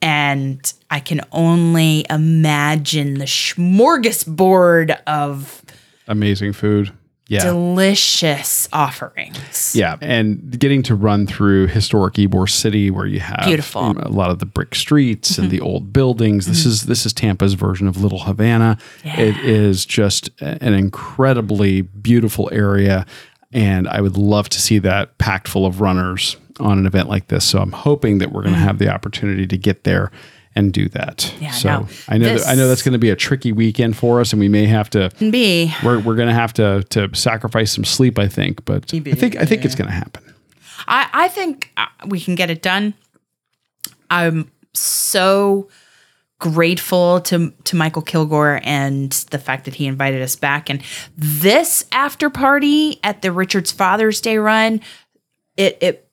[0.00, 5.62] And I can only imagine the smorgasbord of
[6.06, 6.92] Amazing food.
[7.26, 7.42] Yeah.
[7.44, 9.74] delicious offerings.
[9.74, 13.80] Yeah, and getting to run through historic Ybor City, where you have Beautiful.
[13.80, 14.00] Mm-hmm.
[14.00, 16.46] a lot of the brick streets and the old buildings.
[16.46, 18.76] This is this is Tampa's version of Little Havana.
[19.04, 23.06] It is just an incredibly beautiful area,
[23.52, 27.28] and I would love to see that packed full of runners on an event like
[27.28, 27.44] this.
[27.44, 30.12] So I'm hoping that we're going to have the opportunity to get there
[30.56, 31.32] and do that.
[31.40, 33.96] Yeah, so no, I know that, I know that's going to be a tricky weekend
[33.96, 35.72] for us, and we may have to be.
[35.84, 38.64] we're, we're going to have to to sacrifice some sleep, I think.
[38.64, 40.22] But I think I think it's going to happen.
[40.86, 42.94] I, I think uh, we can get it done.
[44.10, 45.68] I'm so
[46.38, 50.68] grateful to to Michael Kilgore and the fact that he invited us back.
[50.68, 50.82] And
[51.16, 54.80] this after party at the Richards Father's Day run,
[55.56, 56.03] it it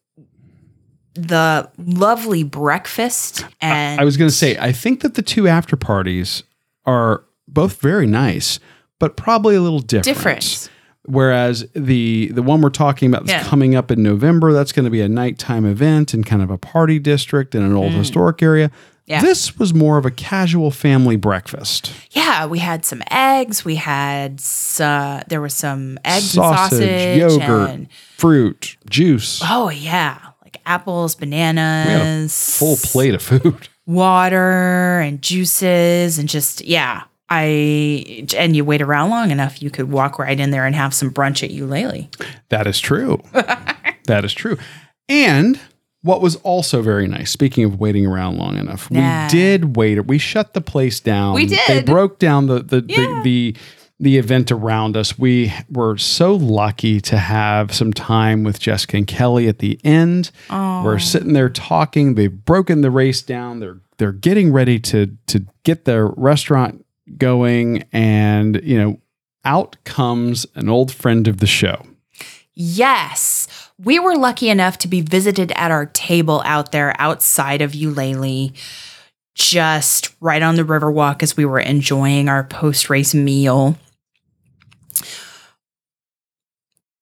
[1.14, 5.76] the lovely breakfast and I was going to say, I think that the two after
[5.76, 6.44] parties
[6.86, 8.60] are both very nice,
[9.00, 10.06] but probably a little different.
[10.18, 10.70] different.
[11.06, 13.50] Whereas the the one we're talking about that's Yeah.
[13.50, 16.58] coming up in November, that's going to be a nighttime event in kind of a
[16.60, 18.70] party district in an old historic area.
[18.70, 18.74] Mm.
[19.08, 19.22] Yeah.
[19.22, 21.92] This was more of a casual family breakfast.
[22.12, 23.66] Yeah, we had some eggs.
[23.66, 24.42] We had
[24.80, 29.42] uh, there was some eggs Sausage, and sausage, yogurt, and fruit, juice.
[29.44, 30.20] oh yeah,
[30.54, 33.68] like apples, We had a bananas, full plate of food.
[33.88, 39.92] water and juices and just yeah i and you wait around long enough you could
[39.92, 42.08] walk right in there and have some brunch at Ulele.
[42.50, 43.22] That is true.
[43.34, 44.58] that is true.
[45.10, 45.60] And
[46.04, 49.26] what was also very nice, speaking of waiting around long enough, Yeah.
[49.26, 50.06] we did wait.
[50.08, 51.34] We shut the place down.
[51.36, 51.60] We did.
[51.68, 53.22] They broke down the the, Yeah.
[53.24, 53.56] the the
[54.02, 55.18] the event around us.
[55.18, 60.32] We were so lucky to have some time with Jessica and Kelly at the end.
[60.50, 62.16] We're sitting there talking.
[62.16, 63.60] They've broken the race down.
[63.60, 66.84] They're they're getting ready to to get their restaurant
[67.18, 69.00] going, and you know,
[69.46, 71.86] out comes an old friend of the show.
[72.54, 73.48] yes
[73.84, 78.54] we were lucky enough to be visited at our table out there outside of Ulele
[79.34, 83.78] just right on the riverwalk as we were enjoying our post-race meal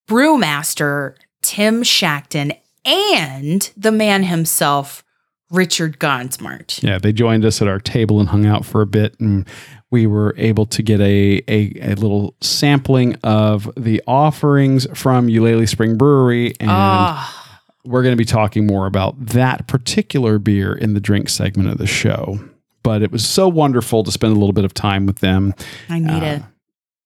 [0.10, 2.52] brewmaster tim shackton
[2.84, 5.04] and the man himself
[5.52, 9.16] richard gonzmart Yeah, they joined us at our table and hung out for a bit,
[9.20, 9.48] and
[9.92, 15.68] we were able to get a a, a little sampling of the offerings from Ulele
[15.68, 17.62] Spring Brewery, and Ah.
[17.86, 21.78] we're going to be talking more about that particular beer in the drink segment of
[21.78, 22.40] the show.
[22.84, 25.54] But it was so wonderful to spend a little bit of time with them,
[25.90, 26.42] I need it.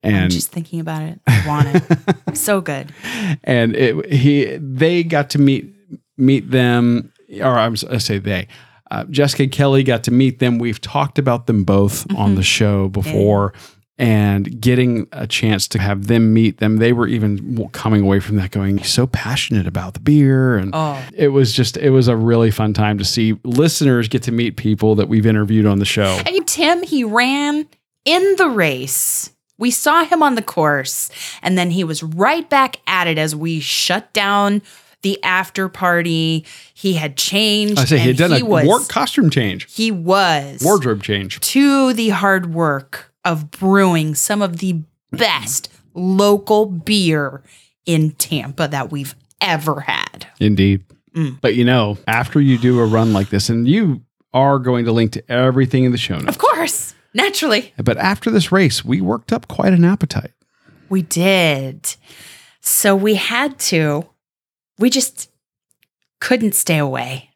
[0.03, 1.19] I'm just thinking about it.
[1.27, 2.37] I want it.
[2.37, 2.93] so good.
[3.43, 5.73] and it, he they got to meet
[6.17, 7.11] meet them
[7.41, 8.47] or I'm, I say they
[8.91, 12.89] uh, Jessica Kelly got to meet them we've talked about them both on the show
[12.89, 13.53] before
[13.97, 18.35] and getting a chance to have them meet them they were even coming away from
[18.35, 21.01] that going so passionate about the beer and Oh.
[21.15, 24.57] it was just it was a really fun time to see listeners get to meet
[24.57, 27.67] people that we've interviewed on the show And Tim, he ran
[28.05, 29.31] in the race.
[29.63, 31.09] We saw him on the course,
[31.41, 34.61] and then he was right back at it as we shut down
[35.03, 36.43] the after party.
[36.73, 37.79] He had changed.
[37.79, 41.93] I say he had done a was, war costume change He was wardrobe change to
[41.93, 47.41] the hard work of brewing some of the best local beer
[47.85, 50.27] in Tampa that we've ever had.
[50.41, 50.83] Indeed.
[51.15, 51.39] Mm.
[51.39, 54.01] But you know, after you do a run like this, and you
[54.33, 56.27] are going to link to everything in the show notes.
[56.27, 57.73] Of course, naturally.
[57.77, 60.31] But after this race, we worked up quite an appetite.
[60.89, 61.95] We did.
[62.61, 64.07] So we had to,
[64.79, 65.29] we just
[66.19, 67.29] couldn't stay away.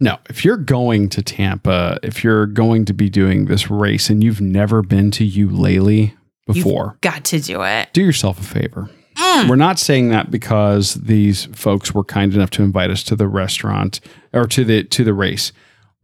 [0.00, 4.22] No, if you're going to Tampa, if you're going to be doing this race and
[4.24, 6.12] you've never been to Ulele
[6.46, 7.90] before, Got to do it.
[7.92, 8.90] do yourself a favor.
[9.16, 9.48] Mm.
[9.48, 13.28] We're not saying that because these folks were kind enough to invite us to the
[13.28, 14.00] restaurant
[14.32, 15.52] or to the to the race.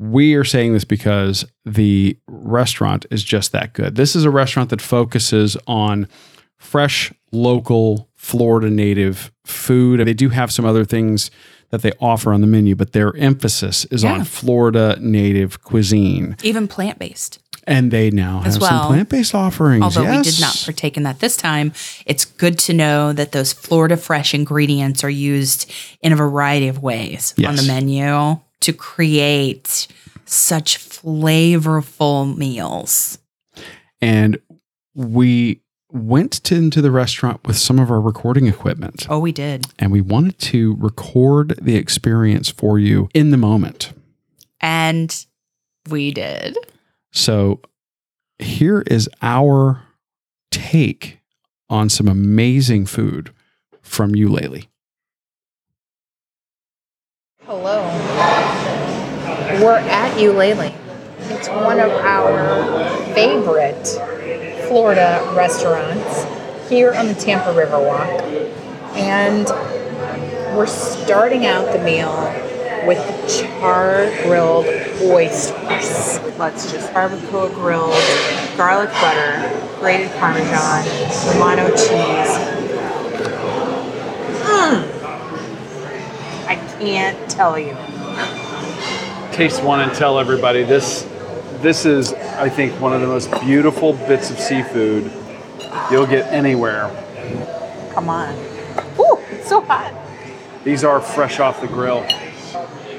[0.01, 3.97] We are saying this because the restaurant is just that good.
[3.97, 6.09] This is a restaurant that focuses on
[6.57, 10.01] fresh, local, Florida native food.
[10.07, 11.31] They do have some other things
[11.69, 14.15] that they offer on the menu, but their emphasis is Yeah.
[14.15, 16.35] on Florida native cuisine.
[16.43, 17.39] Even plant based.
[17.67, 18.71] And they now As have well.
[18.71, 19.83] some plant based offerings.
[19.85, 21.75] Although we did not partake in that this time,
[22.07, 26.83] it's good to know that those Florida fresh ingredients are used in a variety of
[26.83, 29.87] ways on the menu to create
[30.25, 33.19] such flavorful meals.
[34.01, 34.39] And
[34.95, 35.61] we
[35.93, 39.67] went to, into the restaurant with some of our recording equipment Oh, we did.
[39.79, 43.93] and we wanted to record the experience for you in the moment.
[44.61, 45.25] And
[45.89, 46.57] we did.
[47.13, 47.61] So
[48.39, 49.83] here is our
[50.53, 51.19] take
[51.69, 53.33] on some amazing food
[53.83, 54.67] from Ulele.
[57.45, 58.40] Hello.
[59.61, 60.75] We're at Ulele.
[61.29, 63.87] It's one of our favorite
[64.67, 66.25] Florida restaurants
[66.71, 68.09] here on the Tampa River Walk.
[68.97, 69.45] And
[70.57, 72.11] we're starting out the meal
[72.87, 74.65] with char grilled
[75.03, 76.19] oysters.
[76.39, 77.93] Let's just barbacoa grilled,
[78.57, 80.87] garlic butter, grated parmesan,
[81.35, 82.33] Romano cheese.
[84.47, 84.87] Mm.
[86.47, 87.77] I can't tell you.
[89.41, 91.09] Taste one and tell everybody this
[91.63, 95.11] this is I think one of the most beautiful bits of seafood
[95.91, 96.91] you'll get anywhere.
[97.95, 98.35] Come on.
[98.99, 99.95] Ooh, it's so hot.
[100.63, 102.03] These are fresh off the grill.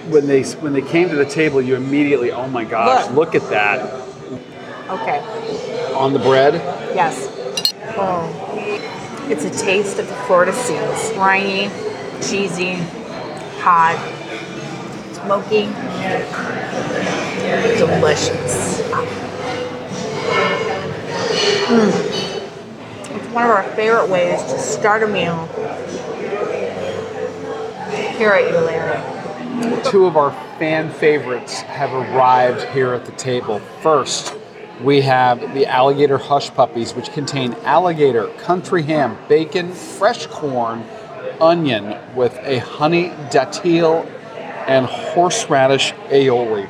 [0.10, 3.36] When they when they came to the table, you immediately, oh my gosh, Look.
[3.36, 3.80] look at that
[4.89, 5.19] Okay.
[5.93, 6.56] on the bread.
[6.95, 7.27] Yes.
[7.95, 8.27] Oh.
[9.30, 11.13] It's a taste of the Florida seas.
[11.13, 11.69] Briny,
[12.19, 12.77] cheesy,
[13.62, 13.99] hot,
[15.23, 15.65] smoky,
[17.77, 18.81] delicious.
[21.67, 22.12] Mm.
[23.15, 25.45] It's one of our favorite ways to start a meal
[28.17, 29.91] here at Ulele.
[29.91, 33.60] Two of our fan favorites have arrived here at the table.
[33.81, 34.36] First,
[34.81, 40.84] we have the alligator hush puppies, which contain alligator, country ham, bacon, fresh corn,
[41.39, 44.07] onion with a honey datil
[44.71, 46.69] and horseradish aioli.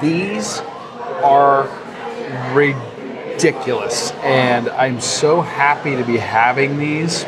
[0.00, 0.60] These
[1.22, 1.68] are
[2.54, 7.26] ridiculous, and I'm so happy to be having these.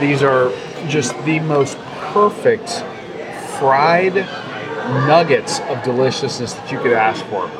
[0.00, 0.50] These are
[0.88, 1.76] just the most
[2.14, 2.70] perfect
[3.58, 4.14] fried
[5.06, 7.50] nuggets of deliciousness that you could ask for.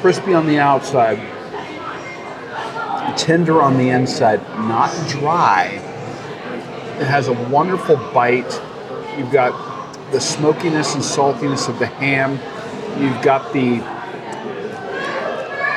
[0.00, 1.18] Crispy on the outside,
[3.16, 5.66] tender on the inside, not dry.
[7.00, 8.60] It has a wonderful bite.
[9.16, 9.52] You've got
[10.12, 12.32] the smokiness and saltiness of the ham.
[13.02, 13.80] You've got the,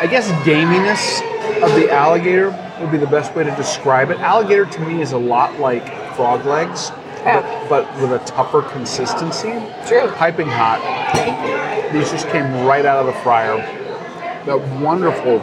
[0.02, 1.22] I guess, gaminess
[1.64, 2.50] of the alligator
[2.82, 4.20] would be the best way to describe it.
[4.20, 6.92] Alligator to me is a lot like frog legs,
[7.24, 7.42] Yeah.
[7.70, 9.54] but, but with a tougher consistency.
[9.88, 10.12] True.
[10.12, 10.82] Piping hot.
[11.94, 13.56] These just came right out of the fryer.
[14.46, 15.40] That wonderful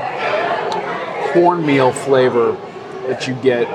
[1.33, 2.53] cornmeal flavor
[3.07, 3.69] that you get.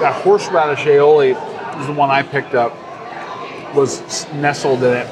[0.00, 2.76] That horseradish aioli is the one I picked up.
[3.74, 5.06] Was nestled in it.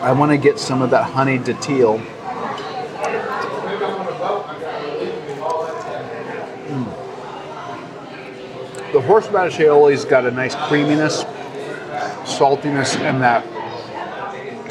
[0.00, 2.04] I want to get some of that honey datil.
[6.66, 8.92] Mm.
[8.92, 11.24] The horseradish aioli's got a nice creaminess,
[12.24, 13.44] saltiness, and that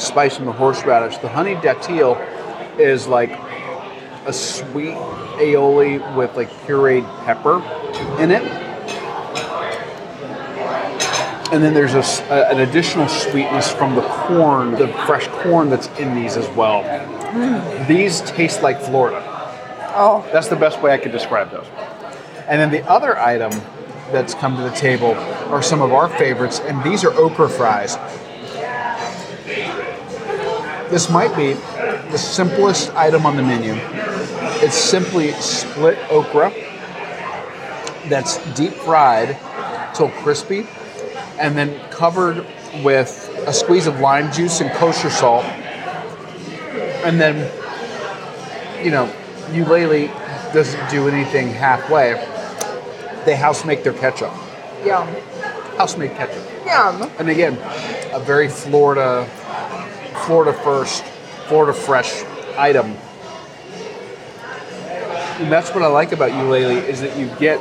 [0.01, 1.17] spice from the horseradish.
[1.19, 2.17] The honey datil
[2.79, 3.29] is like
[4.25, 4.95] a sweet
[5.39, 7.57] aioli with like pureed pepper
[8.21, 8.43] in it.
[11.51, 15.87] And then there's a a an additional sweetness from the corn, the fresh corn that's
[15.99, 16.83] in these as well.
[16.83, 17.87] Mm.
[17.87, 19.23] These taste like Florida.
[19.95, 21.65] Oh, That's the best way I could describe those.
[22.47, 23.51] And then the other item
[24.11, 25.13] that's come to the table
[25.51, 27.97] are some of our favorites, and these are okra fries.
[30.89, 31.53] This might be
[32.11, 33.73] the simplest item on the menu.
[34.61, 36.51] It's simply split okra
[38.09, 39.37] that's deep fried
[39.93, 40.67] till crispy,
[41.39, 42.45] and then covered
[42.83, 45.45] with a squeeze of lime juice and kosher salt.
[47.05, 47.49] And then,
[48.83, 49.11] you know,
[49.51, 50.11] Ulele
[50.53, 52.13] doesn't do anything halfway.
[53.25, 54.33] They house make their ketchup.
[54.85, 55.07] yum.
[55.77, 56.43] House made ketchup.
[56.65, 57.09] Yum.
[57.17, 57.53] And again,
[58.13, 59.25] a very Florida,
[60.25, 61.03] Florida first,
[61.47, 62.23] Florida fresh
[62.57, 62.95] item.
[65.47, 67.59] That's what I like about Ulele is that you get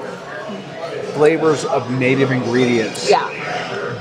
[1.14, 3.28] flavors of native ingredients Yeah.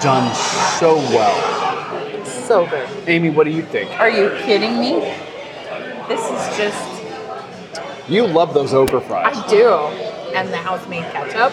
[0.02, 0.34] done
[0.80, 2.26] so well.
[2.26, 2.88] So good.
[3.08, 3.92] Amy, what do you think?
[4.00, 5.00] Are you kidding me?
[6.08, 6.84] This is just,
[8.10, 9.38] You love those okra fries.
[9.38, 9.68] I do.
[10.34, 11.52] And the house made ketchup.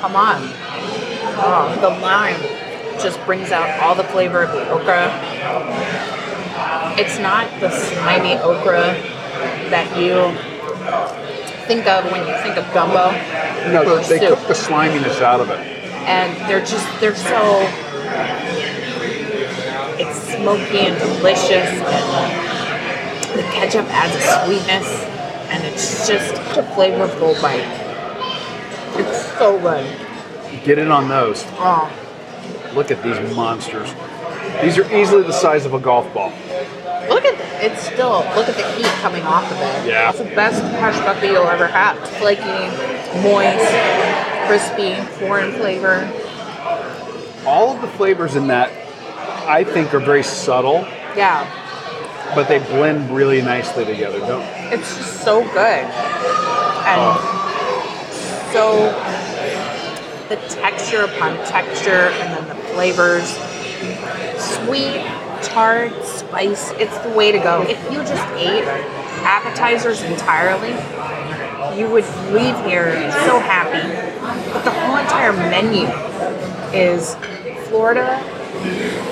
[0.00, 0.36] Come on.
[1.40, 2.40] Oh, the lime.
[3.02, 5.08] just brings out all the flavor of the okra.
[6.98, 8.94] It's not the slimy okra
[9.70, 10.34] that you
[11.66, 13.10] think of when you think of gumbo.
[13.72, 14.38] No, they soup.
[14.38, 15.58] cook the sliminess out of it.
[16.08, 17.60] and they're just they're so
[19.98, 24.88] it's smoky and delicious and the ketchup adds a sweetness
[25.50, 27.66] and it's just a flavorful bite
[28.98, 29.84] it's so good
[30.64, 31.44] Get in on those.
[31.58, 31.90] oh
[32.74, 33.88] Look at these monsters.
[34.62, 36.32] These are easily the size of a golf ball.
[37.08, 40.10] Look at it's still look at the heat coming off of it Yeah.
[40.10, 42.68] it's the best hash bucket you'll ever have flaky
[43.22, 43.68] moist
[44.46, 46.10] crispy foreign flavor
[47.46, 48.70] All of the flavors in that,
[49.48, 50.86] I think, are very subtle,
[51.16, 51.46] yeah
[52.34, 54.70] but they blend really nicely together, don't they?
[54.74, 55.84] It's just so good.
[56.84, 58.50] And oh.
[58.52, 58.92] so
[60.28, 63.28] the texture upon texture and then the flavors.
[64.38, 65.02] Sweet,
[65.42, 67.62] tart, spice, it's the way to go.
[67.62, 68.64] If you just ate
[69.24, 70.70] appetizers entirely,
[71.78, 73.86] you would leave here so happy.
[74.52, 75.86] But the whole entire menu
[76.72, 77.14] is
[77.68, 78.06] Florida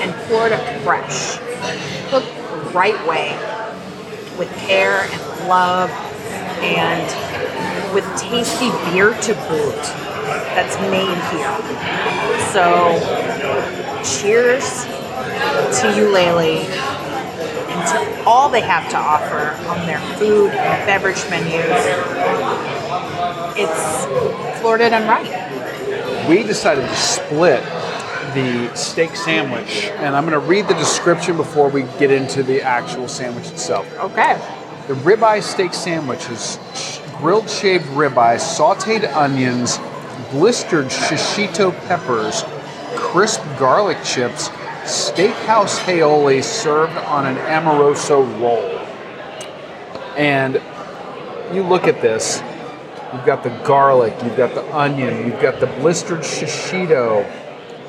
[0.01, 1.39] and Florida fresh.
[2.11, 3.33] Cooked the right way
[4.39, 5.91] with care and love
[6.61, 9.83] and with tasty beer to boot
[10.55, 11.57] that's made here.
[12.53, 12.97] So,
[14.03, 14.85] cheers
[15.37, 16.65] to Ulele
[17.69, 21.85] and to all they have to offer on their food and beverage menus.
[23.57, 26.29] It's Florida done right.
[26.29, 27.63] we decided to split
[28.35, 32.61] the steak sandwich, and I'm going to read the description before we get into the
[32.63, 33.87] actual sandwich itself.
[33.99, 34.35] Okay.
[34.89, 36.59] The ribeye steak sandwich is
[37.19, 39.79] grilled shaved ribeye, sauteed onions,
[40.31, 42.45] blistered shishito peppers,
[42.95, 44.51] crisp garlic chips,
[44.87, 48.79] steakhouse aioli served on an amoroso roll.
[50.17, 50.61] And
[51.53, 52.43] you look at this,
[53.13, 57.31] you've got the garlic, you've got the onion, you've got the blistered shishito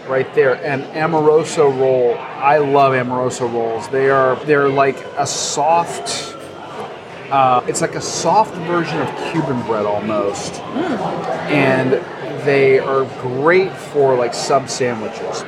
[0.08, 2.16] right there, and amoroso roll.
[2.18, 3.88] I love amoroso rolls.
[3.90, 6.36] They are they're like a soft
[7.32, 10.62] uh, it's like a soft version of Cuban bread almost.
[11.52, 11.94] And
[12.46, 15.44] they are great for like sub sandwiches.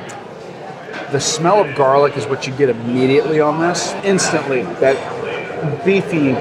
[1.12, 3.92] The smell of garlic is what you get immediately on this.
[4.04, 4.96] Instantly, that
[5.84, 6.34] beefy,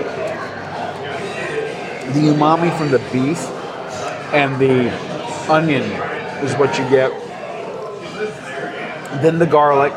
[2.13, 3.47] the umami from the beef
[4.31, 4.91] and the
[5.51, 5.81] onion
[6.43, 7.11] is what you get.
[9.23, 9.91] Then the garlic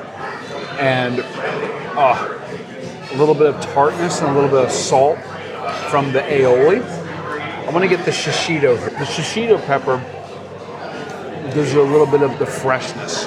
[0.79, 1.21] and
[1.95, 2.41] oh,
[3.13, 5.19] a little bit of tartness and a little bit of salt
[5.91, 6.83] from the aioli.
[7.67, 8.83] I'm gonna get the shishito.
[8.83, 9.99] The shishito pepper
[11.55, 13.27] gives you a little bit of the freshness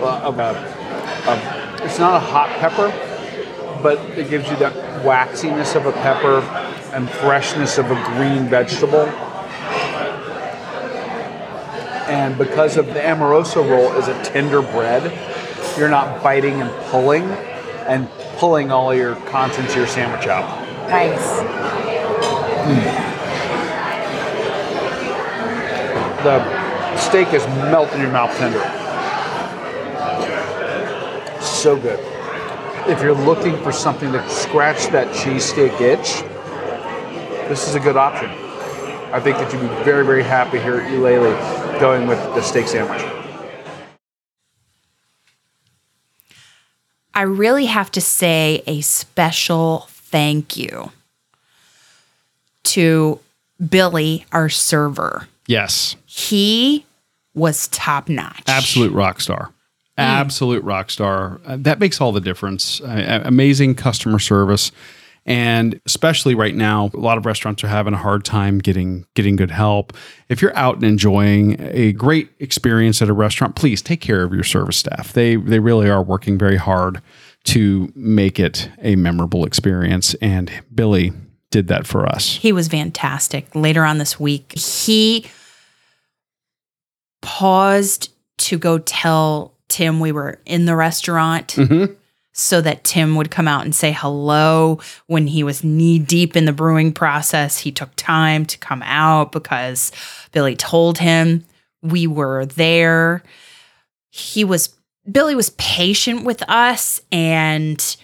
[0.00, 0.79] uh, of a.
[1.26, 2.90] Of, it's not a hot pepper,
[3.82, 6.40] but it gives you that waxiness of a pepper
[6.94, 9.06] and freshness of a green vegetable.
[12.08, 15.12] And because of the amoroso roll is a tender bread,
[15.78, 17.24] you're not biting and pulling
[17.86, 18.08] and
[18.38, 20.44] pulling all your contents of your sandwich out.
[20.88, 21.40] Nice.
[22.66, 23.10] Mm.
[26.24, 28.79] The steak is melting your mouth tender.
[31.60, 32.00] So good.
[32.88, 36.22] If you're looking for something to scratch that cheesesteak itch,
[37.50, 38.30] this is a good option.
[39.12, 42.66] I think that you'd be very, very happy here at Ulele going with the steak
[42.66, 43.02] sandwich.
[47.12, 50.92] I really have to say a special thank you
[52.62, 53.20] to
[53.68, 55.28] Billy, our server.
[55.46, 55.94] Yes.
[56.06, 56.86] He
[57.34, 58.44] was top notch.
[58.46, 59.52] Absolute rock star.
[60.00, 61.40] Absolute rock star.
[61.44, 62.80] Uh, that makes all the difference.
[62.80, 64.72] Uh, amazing customer service.
[65.26, 69.36] And especially right now, a lot of restaurants are having a hard time getting getting
[69.36, 69.92] good help.
[70.28, 74.32] If you're out and enjoying a great experience at a restaurant, please take care of
[74.32, 75.12] your service staff.
[75.12, 77.02] They they really are working very hard
[77.44, 80.14] to make it a memorable experience.
[80.14, 81.12] And Billy
[81.50, 82.36] did that for us.
[82.36, 83.54] He was fantastic.
[83.54, 85.26] Later on this week, he
[87.20, 91.56] paused to go tell Tim we were in the restaurant
[92.32, 96.44] so that Tim would come out and say hello when he was knee deep in
[96.44, 97.58] the brewing process.
[97.58, 99.90] He took time to come out because
[100.32, 101.44] Billy told him
[101.82, 103.22] we were there.
[104.10, 104.74] He was
[105.10, 107.96] Billy was patient with us and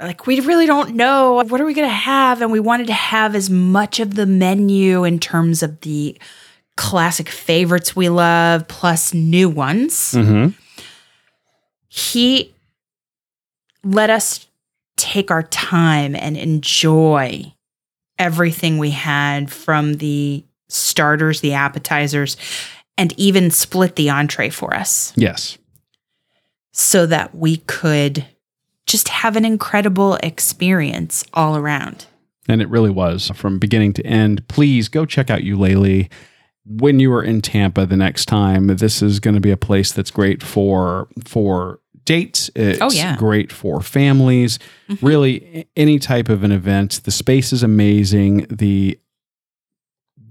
[0.00, 2.92] like we really don't know what are we going to have and we wanted to
[2.92, 6.18] have as much of the menu in terms of the
[6.76, 10.48] classic favorites we love plus new ones Mm-hmm.
[11.90, 12.54] He
[13.84, 14.46] let us
[14.96, 17.52] take our time and enjoy
[18.18, 22.36] everything we had from the starters, the appetizers,
[22.96, 25.58] and even split the entree for us Yes.
[26.72, 28.24] so that we could
[28.86, 32.06] just have an incredible experience all around.
[32.48, 34.46] And it really was from beginning to end.
[34.48, 36.08] Please go check out Ulele
[36.66, 38.66] when you are in Tampa the next time.
[38.68, 42.50] This is going to be a place that's great for for dates.
[42.56, 43.16] Oh, it's Oh, yeah.
[43.16, 44.58] great for families.
[44.88, 45.06] Mm-hmm.
[45.06, 47.00] Really, any type of an event.
[47.04, 48.46] The space is amazing.
[48.50, 48.98] The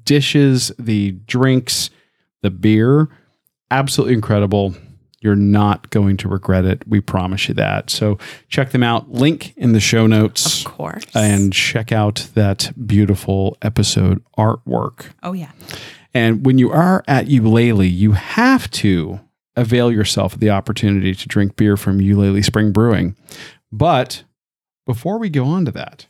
[0.04, 1.90] dishes, the drinks,
[2.42, 3.10] the beer,
[3.72, 4.76] absolutely incredible.
[5.22, 6.88] You're not going to regret it.
[6.88, 7.90] We promise you that.
[7.90, 8.18] So
[8.48, 9.12] check them out.
[9.12, 11.04] Link in the show notes Of course.
[11.14, 15.08] and check out that beautiful episode artwork.
[15.22, 15.52] oh, yeah.
[16.14, 19.20] And when you are at Ulele, you have to
[19.56, 23.16] avail yourself of the opportunity to drink beer from Ulele Spring Brewing.
[23.72, 24.24] But
[24.86, 26.08] before we go on to that,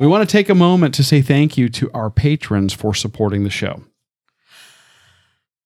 [0.00, 3.44] we want to take a moment to say thank you to our patrons for supporting
[3.44, 3.82] the show.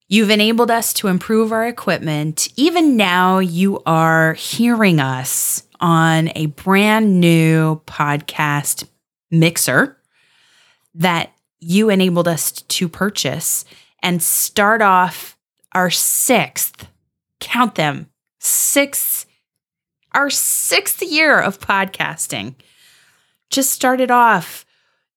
[0.09, 2.49] You've enabled us to improve our equipment.
[2.57, 8.87] Even now, you are hearing us on a brand new podcast
[9.31, 9.97] mixer
[10.95, 11.33] that
[11.67, 13.65] you enabled us to purchase
[14.01, 15.37] and start off
[15.73, 16.87] our sixth,
[17.41, 18.09] count them,
[18.39, 19.27] sixth,
[20.13, 22.55] our sixth year of podcasting.
[23.51, 24.65] Just started off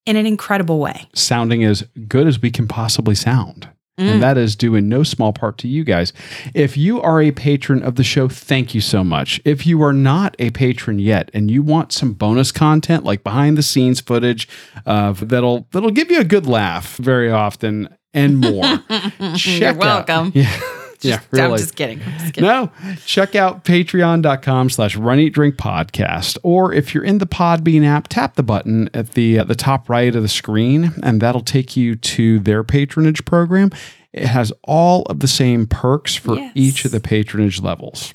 [0.07, 1.07] in an incredible way.
[1.13, 3.69] Sounding as good as we can possibly sound.
[3.99, 4.13] Mm.
[4.13, 6.13] And that is due in no small part to you guys.
[6.53, 9.41] If you are a patron of the show, thank you so much.
[9.43, 13.57] If you are not a patron yet and you want some bonus content like behind
[13.57, 14.47] the scenes footage
[14.85, 18.63] uh, that'll that'll give you a good laugh very often and more,
[19.35, 20.31] check You're welcome.
[20.35, 21.27] out- welcome.
[21.33, 22.01] yeah, yeah, I'm just kidding.
[22.01, 22.47] I'm just kidding.
[22.49, 22.71] No,
[23.05, 26.37] check out patreon.com slash run eat drink podcast.
[26.43, 29.89] Or if you're in the Podbean app, tap the button at the, at the top
[29.89, 33.71] right of the screen, and that'll take you to their patronage program.
[34.11, 36.51] It has all of the same perks for Yes.
[36.55, 38.13] each of the patronage levels.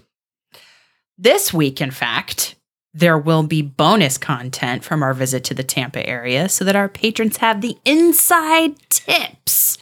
[1.16, 2.56] This week, in fact,
[2.92, 6.88] there will be bonus content from our visit to the Tampa area so that our
[6.88, 9.78] patrons have the inside tips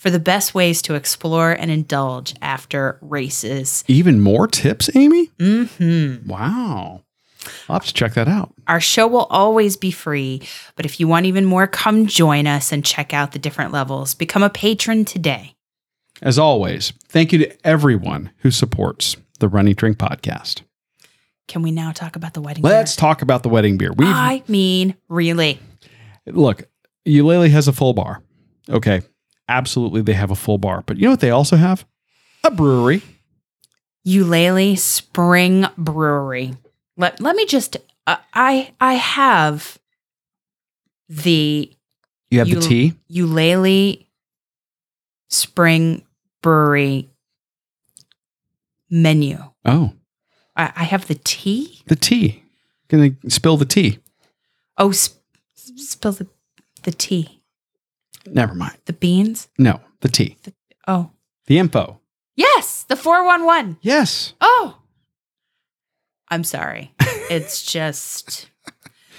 [0.00, 3.84] for the best ways to explore and indulge after races.
[3.86, 5.26] Even more tips, Amy?
[5.38, 7.02] hmm Wow.
[7.68, 8.54] I'll have to check that out.
[8.66, 10.40] Our show will always be free,
[10.74, 14.14] but if you want even more, come join us and check out the different levels.
[14.14, 15.54] Become a patron today.
[16.22, 20.62] As always, thank you to everyone who supports the Run Eat Drink podcast.
[21.46, 22.62] Can we now talk about the wedding?
[22.62, 22.72] Beer?
[22.72, 23.00] Let's beer?
[23.00, 23.92] talk about the wedding beer.
[23.92, 25.60] We've I mean, really.
[26.26, 26.62] look,
[27.06, 28.22] Ulele has a full bar.
[28.68, 29.02] Okay.
[29.50, 30.82] Absolutely, they have a full bar.
[30.86, 31.84] But you know what they also have?
[32.44, 33.02] A brewery.
[34.06, 36.54] Ulele Spring Brewery.
[36.96, 37.76] Let let me just
[38.06, 39.78] uh, I I have
[41.08, 41.70] the
[42.30, 42.94] You have Eul- the tea.
[43.10, 44.06] Ulele
[45.28, 46.02] Spring
[46.42, 47.10] Brewery
[48.88, 49.38] menu.
[49.64, 49.92] Oh,
[50.56, 51.82] I, I have the tea.
[51.86, 52.42] the tea.
[52.88, 53.98] Gonna spill the tea.
[54.78, 55.18] Oh, sp-
[55.54, 56.26] spill the
[56.84, 57.39] the tea.
[58.26, 58.76] Never mind.
[58.86, 59.48] The beans.
[59.58, 60.36] No, the tea.
[60.88, 61.10] Oh,
[61.46, 62.00] The info.
[62.36, 63.78] yes, the four one one.
[63.82, 64.34] Yes.
[64.40, 64.78] Oh,
[66.28, 66.94] I'm sorry.
[67.30, 68.50] It's just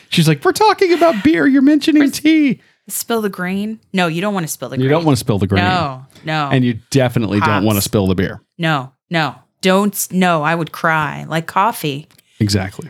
[0.09, 1.47] She's like, we're talking about beer.
[1.47, 2.59] You're mentioning tea.
[2.89, 3.79] spill the grain.
[3.93, 4.83] No, you don't want to spill the grain.
[4.83, 5.63] You don't want to spill the grain.
[5.63, 6.49] No, no.
[6.51, 8.41] And you definitely don't want to spill the beer.
[8.57, 9.35] No, no.
[9.61, 9.95] Don't.
[10.11, 11.23] No, I would cry.
[11.29, 12.09] Like coffee.
[12.41, 12.89] Exactly.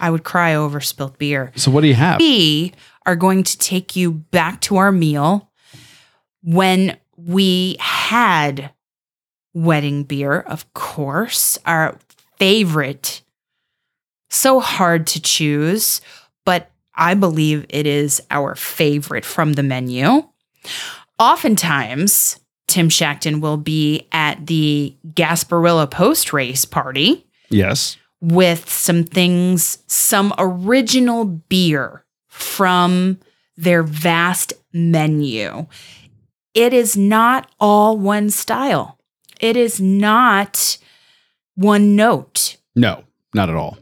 [0.00, 1.52] I would cry over spilt beer.
[1.56, 2.18] So what do you have?
[2.18, 2.72] We
[3.04, 5.50] are going to take you back to our meal
[6.42, 8.70] when we had
[9.54, 11.98] wedding beer, of course, our
[12.38, 13.22] favorite.
[14.30, 16.00] So hard to choose,
[16.44, 20.26] but I believe it is our favorite from the menu.
[21.18, 27.96] Oftentimes, Tim Shackton will be at the Gasparilla post race party Yes.
[28.20, 33.18] with some things, some original beer from
[33.56, 35.66] their vast menu.
[36.54, 38.98] It is not all one style,
[39.40, 40.78] it is not
[41.54, 42.56] one note.
[42.74, 43.78] No, not at all.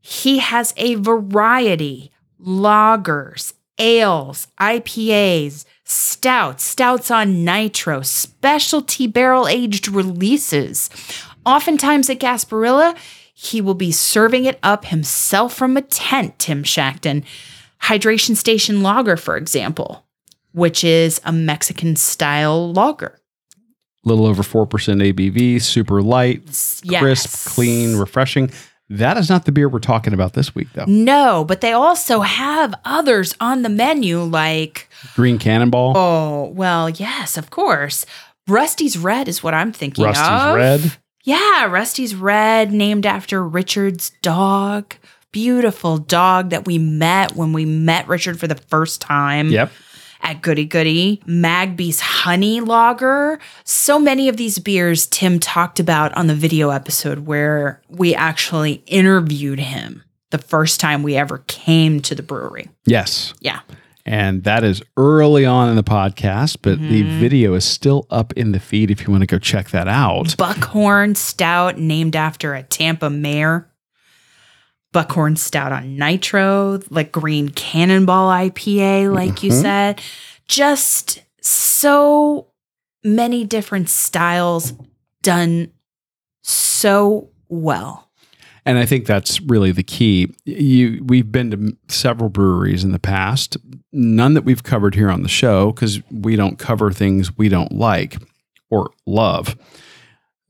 [0.00, 10.90] He has a variety lagers, ales, IPAs, stouts, stouts on nitro, specialty barrel aged releases.
[11.46, 12.96] Oftentimes at Gasparilla,
[13.34, 17.24] he will be serving it up himself from a tent, Tim Shackton.
[17.82, 20.03] Hydration Station Lager, for example,
[20.54, 23.18] which is a Mexican style lager.
[24.06, 26.42] little over 4% ABV, super light,
[26.84, 27.00] Yes.
[27.00, 28.50] crisp, clean, refreshing.
[28.90, 30.84] That is not the beer we're talking about this week, though.
[30.86, 37.38] No, but they also have others on the menu like, Green Cannonball, oh, well, yes,
[37.38, 38.04] of course.
[38.46, 40.54] Rusty's Red is what I'm thinking Rusty's of.
[40.54, 40.92] Red.
[41.24, 44.96] Yeah, Rusty's Red, named after Richard's dog.
[45.32, 49.72] Beautiful dog that we met when we met Richard for the first time Yep.
[50.24, 51.20] At Goody Goody.
[51.26, 53.38] Magbee's Honey Lager.
[53.62, 58.82] So many of these beers Tim talked about on the video episode where we actually
[58.86, 62.68] interviewed him the first time we ever came to the brewery.
[62.86, 63.34] Yes.
[63.40, 63.60] Yeah.
[64.06, 67.20] And that is early on in the podcast, but the Mm-hmm.
[67.20, 70.36] video is still up in the feed if you want to go check that out.
[70.36, 73.66] Buckhorn Stout, named after a Tampa mayor.
[74.94, 79.60] Buckhorn Stout on Nitro, like Green Cannonball IPA, like you Mhm.
[79.60, 80.00] said.
[80.48, 82.46] Just so
[83.04, 84.72] many different styles
[85.22, 85.68] done
[86.42, 88.08] so well.
[88.66, 90.32] And I think that's really the key.
[90.46, 93.58] You, we've been to several breweries in the past,
[93.92, 97.72] none that we've covered here on the show because we don't cover things we don't
[97.72, 98.16] like
[98.70, 99.54] or love.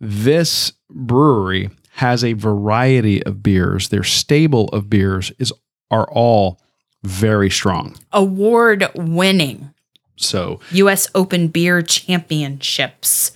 [0.00, 3.88] This brewery has a variety of beers.
[3.88, 5.52] Their stable of beers is
[5.90, 6.60] are all
[7.04, 7.96] very strong.
[8.12, 9.72] Award winning
[10.16, 13.30] So US Open Beer Championships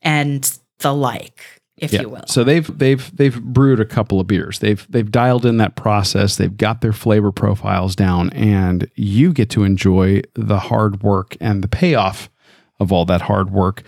[0.00, 1.44] and the like,
[1.76, 2.26] if you will.
[2.28, 4.60] So they've they've they've brewed a couple of beers.
[4.60, 6.36] They've they've dialed in that process.
[6.36, 11.62] They've got their flavor profiles down, and you get to enjoy the hard work and
[11.62, 12.30] the payoff
[12.78, 13.82] of all that hard work.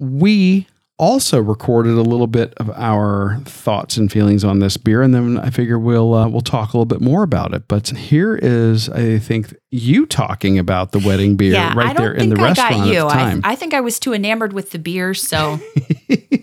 [0.00, 0.66] We
[1.00, 5.38] also recorded a little bit of our thoughts and feelings on this beer, and then
[5.38, 7.66] I figure we'll uh, we'll talk a little bit more about it.
[7.66, 12.28] But here is, I think, you talking about the wedding beer yeah, right there in
[12.28, 12.98] the I restaurant got you.
[12.98, 13.40] at the time.
[13.42, 15.58] I, I think I was too enamored with the beer, so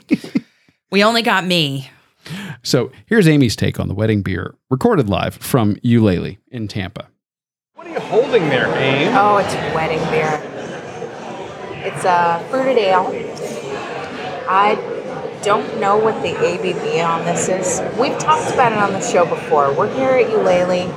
[0.92, 1.92] we only got me.
[2.64, 7.08] So here's Amy's take on the wedding beer, recorded live from Ulele in Tampa.
[7.76, 9.12] What are you holding there, Amy?
[9.16, 10.42] Oh, it's a wedding beer.
[11.86, 13.14] It's a fruited ale.
[14.50, 14.76] I
[15.44, 17.82] don't know what the ABV on this is.
[18.00, 19.74] We've talked about it on the show before.
[19.74, 20.88] We're here at Ulele.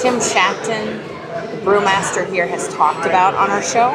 [0.00, 1.02] Tim Shackton,
[1.50, 3.90] the brewmaster here, has talked about on our show.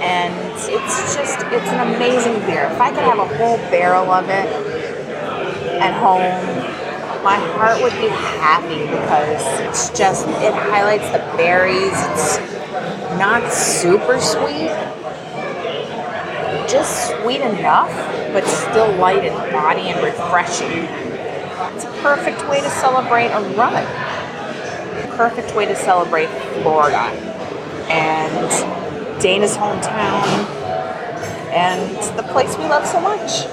[0.00, 0.32] And
[0.70, 2.70] it's just, it's an amazing beer.
[2.72, 4.46] If I could have a whole barrel of it
[5.80, 6.22] at home,
[7.22, 11.90] my heart would be happy because it's just it highlights the berries.
[11.92, 12.38] It's
[13.18, 14.70] not super sweet,
[16.68, 17.90] just sweet enough,
[18.32, 20.84] but still light in body and refreshing.
[21.74, 23.84] It's a perfect way to celebrate a run.
[25.16, 26.28] Perfect way to celebrate
[26.62, 27.10] Florida
[27.88, 28.50] and
[29.20, 30.22] Dana's hometown
[31.52, 33.46] and the place we love so much.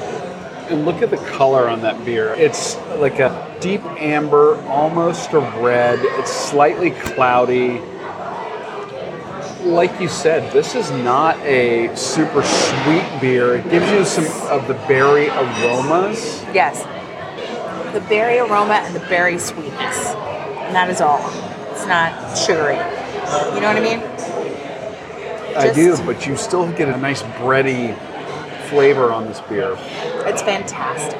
[0.70, 2.34] And look at the color on that beer.
[2.34, 6.00] It's like a deep amber, almost a red.
[6.02, 7.82] It's slightly cloudy.
[9.64, 13.56] Like you said, this is not a super sweet beer.
[13.56, 16.44] It gives you some of the berry aromas.
[16.54, 16.84] Yes.
[17.94, 20.08] The berry aroma and the berry sweetness.
[20.08, 21.22] And that is all.
[21.72, 22.76] It's not sugary.
[22.76, 24.02] You know what I mean?
[25.56, 27.98] I do, but you still get a nice bready
[28.68, 29.78] flavor on this beer.
[30.28, 31.18] It's fantastic.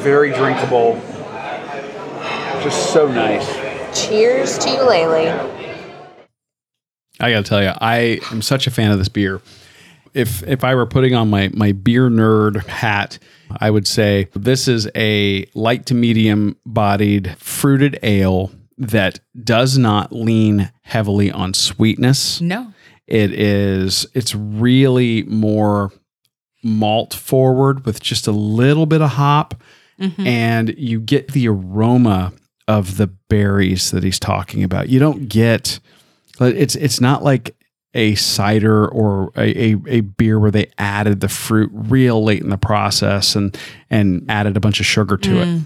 [0.00, 1.00] Very drinkable.
[2.64, 3.46] Just so nice.
[4.08, 5.55] Cheers to you, Laylee.
[7.20, 9.40] I got to tell you, I am such a fan of this beer.
[10.14, 13.18] If if I were putting on my my beer nerd hat,
[13.60, 20.12] I would say this is a light to medium bodied fruited ale that does not
[20.12, 22.40] lean heavily on sweetness.
[22.40, 22.72] No.
[23.06, 25.92] It is it's really more
[26.62, 29.54] malt forward with just a little bit of hop
[30.00, 30.26] mm-hmm.
[30.26, 32.32] and you get the aroma
[32.66, 34.88] of the berries that he's talking about.
[34.88, 35.78] You don't get
[36.44, 37.56] it's it's not like
[37.94, 42.50] a cider or a, a, a beer where they added the fruit real late in
[42.50, 43.56] the process and
[43.88, 45.62] and added a bunch of sugar to it.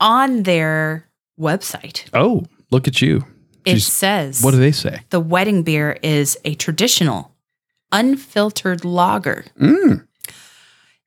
[0.00, 1.06] On their
[1.38, 3.26] website, Oh, look at you.
[3.66, 5.00] it Jeez, says what do they say?
[5.10, 7.34] the wedding beer is a traditional,
[7.92, 10.06] unfiltered lager Mm.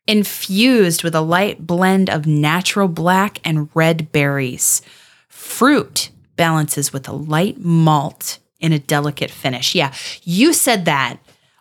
[0.08, 4.82] infused with a light blend of natural black and red berries.
[5.30, 9.76] Fruit balances with a light malt in a delicate finish.
[9.76, 11.18] Yeah, you said that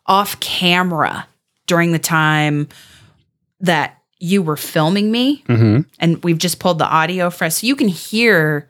[0.06, 1.26] off camera
[1.66, 2.68] during the time
[3.60, 5.80] that you were filming me, Mm-hmm.
[5.98, 7.58] and we've just pulled the audio for us.
[7.58, 8.68] So you can hear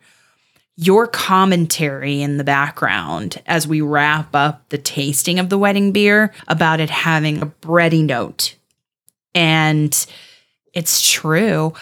[0.77, 6.33] your commentary in the background as we wrap up the tasting of the wedding beer
[6.49, 8.57] about it having a bready note.
[9.35, 9.95] And
[10.73, 11.75] it's true.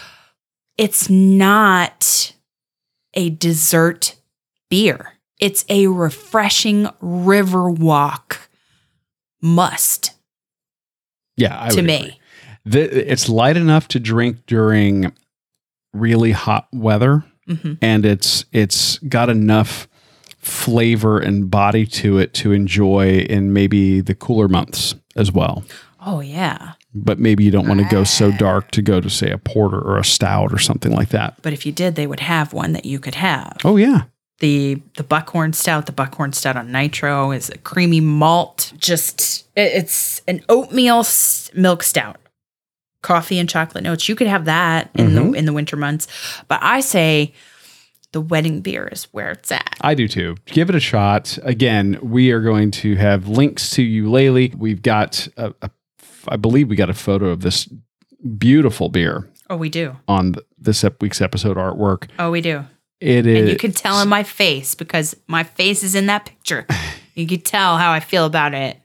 [0.77, 2.33] It's not
[3.14, 4.16] a dessert
[4.68, 5.14] beer.
[5.38, 8.48] It's a refreshing river walk
[9.42, 10.12] must
[11.36, 12.20] Yeah, I to me.
[12.64, 15.12] The, it's light enough to drink during
[15.94, 17.78] really hot weather, Mhm.
[17.80, 19.88] and it's it's got enough
[20.38, 25.64] flavor and body to it to enjoy in maybe the cooler months as well.
[26.04, 26.72] Oh yeah.
[26.93, 29.80] But maybe you don't want to go so dark to go to say a porter
[29.80, 31.41] or a stout or something like that.
[31.41, 33.59] But if you did, they would have one that you could have.
[33.64, 34.03] Oh yeah,
[34.41, 38.72] The the buckhorn stout, the buckhorn stout on nitro is a creamy malt.
[38.76, 42.16] Just it- it's an oatmeal s- milk stout.
[43.03, 44.09] Coffee and chocolate notes.
[44.09, 45.34] You could have that in the mm-hmm.
[45.34, 46.07] in the winter months.
[46.49, 47.32] But I say
[48.12, 49.76] the wedding beer is where it's at.
[49.80, 50.36] I do too.
[50.47, 51.38] Give it a shot.
[51.45, 54.55] Again, we are going to have links to Ulele.
[54.57, 55.70] We've got, a, a,
[56.29, 57.68] I believe, we got a photo of this
[58.39, 59.97] beautiful beer Oh, we do.
[60.09, 62.09] on this week's episode artwork.
[62.18, 62.64] Oh, we do.
[63.01, 63.39] It is.
[63.41, 66.66] And you can tell in my face because my face is in that picture.
[67.16, 68.81] You can tell how I feel about it.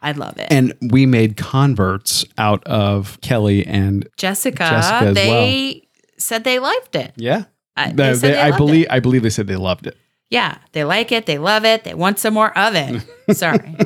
[0.00, 0.48] I love it.
[0.50, 5.86] and we made converts out of Kelly and Jessica, Jessica uh, they
[6.18, 7.12] said they liked it.
[7.16, 7.44] yeah.
[7.76, 8.84] I, They- they they- they I believe.
[8.86, 8.90] it.
[8.92, 9.96] I believe they said they loved it.
[10.30, 11.26] Yeah, they like it.
[11.26, 11.84] They love it.
[11.84, 13.02] They want some more of it.
[13.36, 13.76] Sorry,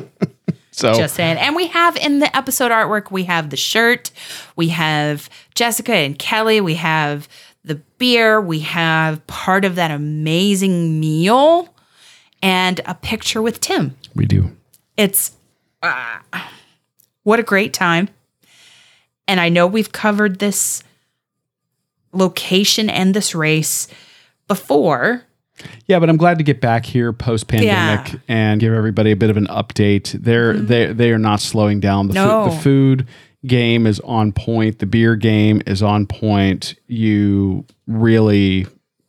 [0.79, 1.39] So just saying.
[1.39, 4.13] And we have in the episode artwork, we have the shirt,
[4.55, 7.29] we have Jessica and Kelly, we have
[7.65, 11.75] the beer, we have part of that amazing meal,
[12.43, 13.97] and a picture with Tim.
[14.15, 14.57] we do.
[14.97, 15.33] It's
[15.83, 16.19] uh,
[17.25, 18.09] what a great time.
[19.27, 20.83] And I know we've covered this
[22.13, 23.89] location and this race
[24.47, 25.25] before.
[25.87, 28.19] Yeah, but I'm glad to get back here post pandemic Yeah.
[28.29, 30.13] and give everybody a bit of an update.
[30.13, 30.67] They're mm-hmm.
[30.67, 32.09] they they are not slowing down.
[32.09, 32.51] The, fu- No.
[32.51, 33.07] the food
[33.47, 34.79] game is on point.
[34.79, 36.75] The beer game is on point.
[36.87, 38.67] You really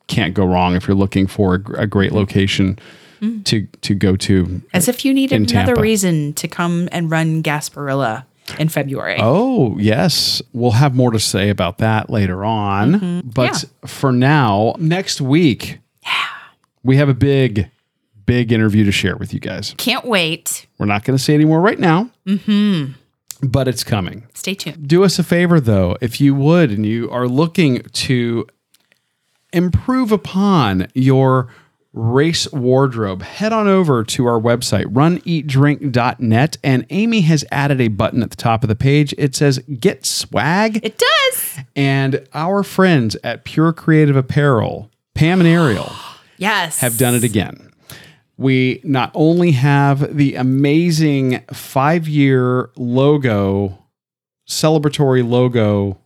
[0.07, 2.79] can't go wrong if you're looking for a, a great location
[3.21, 3.43] mm.
[3.45, 4.61] to to go to.
[4.73, 5.81] As if you need In another Tampa.
[5.81, 8.25] reason to come and run Gasparilla
[8.57, 9.17] in February.
[9.19, 10.41] Oh, yes.
[10.53, 12.93] We'll have more to say about that later on.
[12.93, 13.29] Mm-hmm.
[13.29, 15.79] But for now, next week,
[16.83, 17.69] we have a big,
[18.25, 19.73] big interview to share with you guys.
[19.77, 20.67] Can't wait.
[20.77, 22.93] We're not going to say any more right now, mm-hmm.
[23.47, 24.27] but it's coming.
[24.33, 24.87] Stay tuned.
[24.87, 28.47] Do us a favor, though, if you would, and you are looking to
[29.51, 31.49] improve upon your
[31.91, 38.21] race wardrobe, head on over to our website, runeatdrink.net, and Amy has added a button
[38.21, 39.13] at the top of the page.
[39.17, 41.59] It says Get Swag, It does.
[41.75, 45.91] and our friends at Pure Creative Apparel, Pam and Ariel,
[46.39, 46.79] Yes.
[46.79, 47.71] have done it again.
[48.37, 53.77] We not only have the amazing five year logo,
[54.47, 55.99] celebratory logo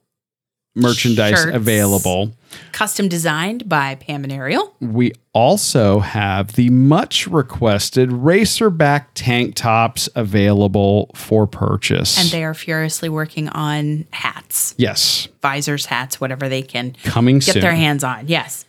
[0.76, 1.56] merchandise Shirts.
[1.56, 2.32] available,
[2.72, 4.76] Custom designed by Pam and Ariel.
[4.82, 12.20] we also have the much requested racerback tank tops available for purchase.
[12.20, 17.54] And they are furiously working on hats, yes, visors, hats, whatever they can coming get
[17.54, 17.62] soon.
[17.62, 18.28] their hands on.
[18.28, 18.66] Yes.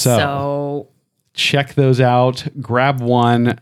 [0.00, 0.88] So so
[1.34, 2.46] check those out.
[2.60, 3.60] Grab one,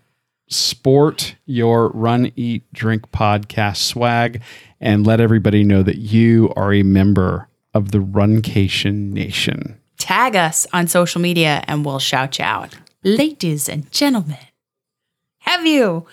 [0.49, 4.43] sport your Run, Eat, Drink podcast swag,
[4.81, 9.79] and let everybody know that you are a member of the Runcation Nation.
[9.99, 12.77] tag us on social media and we'll shout you out.
[13.05, 14.39] Ladies and gentlemen,
[15.41, 16.07] have you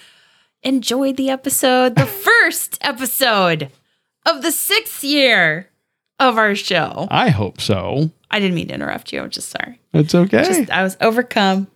[0.63, 3.71] enjoyed the episode, the first episode
[4.25, 5.69] of the sixth year
[6.19, 7.07] of our show?
[7.09, 8.09] I hope so.
[8.31, 9.21] I didn't mean to interrupt you.
[9.21, 9.79] I'm just sorry.
[9.93, 10.43] It's okay.
[10.43, 11.67] Just I was overcome.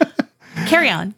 [0.66, 1.14] Carry on.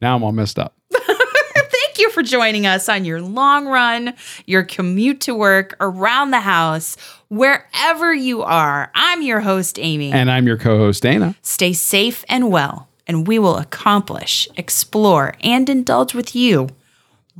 [0.00, 0.74] now I'm all messed up.
[0.92, 4.14] Thank you for joining us on your long run,
[4.46, 6.96] your commute to work, around the house,
[7.28, 8.90] wherever you are.
[8.94, 10.10] I'm your host, Amy.
[10.10, 11.36] And I'm your co host, Dana.
[11.42, 16.68] Stay safe and well, and we will accomplish, explore, and indulge with you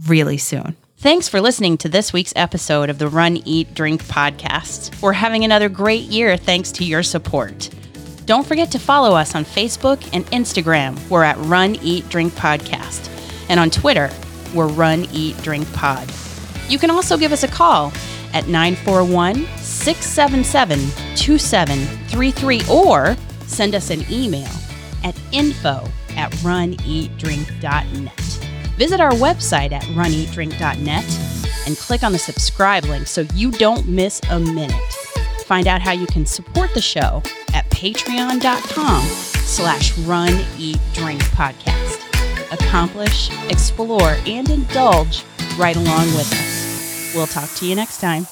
[0.07, 0.77] really soon.
[1.03, 5.03] Thanks for listening to this week's episode of the Run, Eat, Drink podcast.
[5.03, 7.71] We're having another great year thanks to your support.
[8.25, 10.97] Don't forget to follow us on Facebook and Instagram.
[11.11, 13.09] We're at Run, Eat, Drink Podcast.
[13.49, 14.13] And on Twitter,
[14.55, 16.09] we're Run, Eat, Drink Pod.
[16.69, 17.93] You can also give us a call
[18.33, 20.79] at 941 677
[21.17, 23.17] 2733 or
[23.49, 24.53] send us an email
[25.03, 25.85] at info
[26.17, 28.32] at runeatdrink.net.
[28.77, 31.05] Visit our website at runeatdrink.net
[31.67, 34.93] and click on the subscribe link so you don't miss a minute.
[35.47, 37.23] Find out how you can support the show
[37.55, 41.99] at patreon.com slash run eat drink podcast.
[42.53, 45.25] Accomplish, explore, and indulge
[45.57, 47.13] right along with us.
[47.15, 48.27] We'll talk to you next time.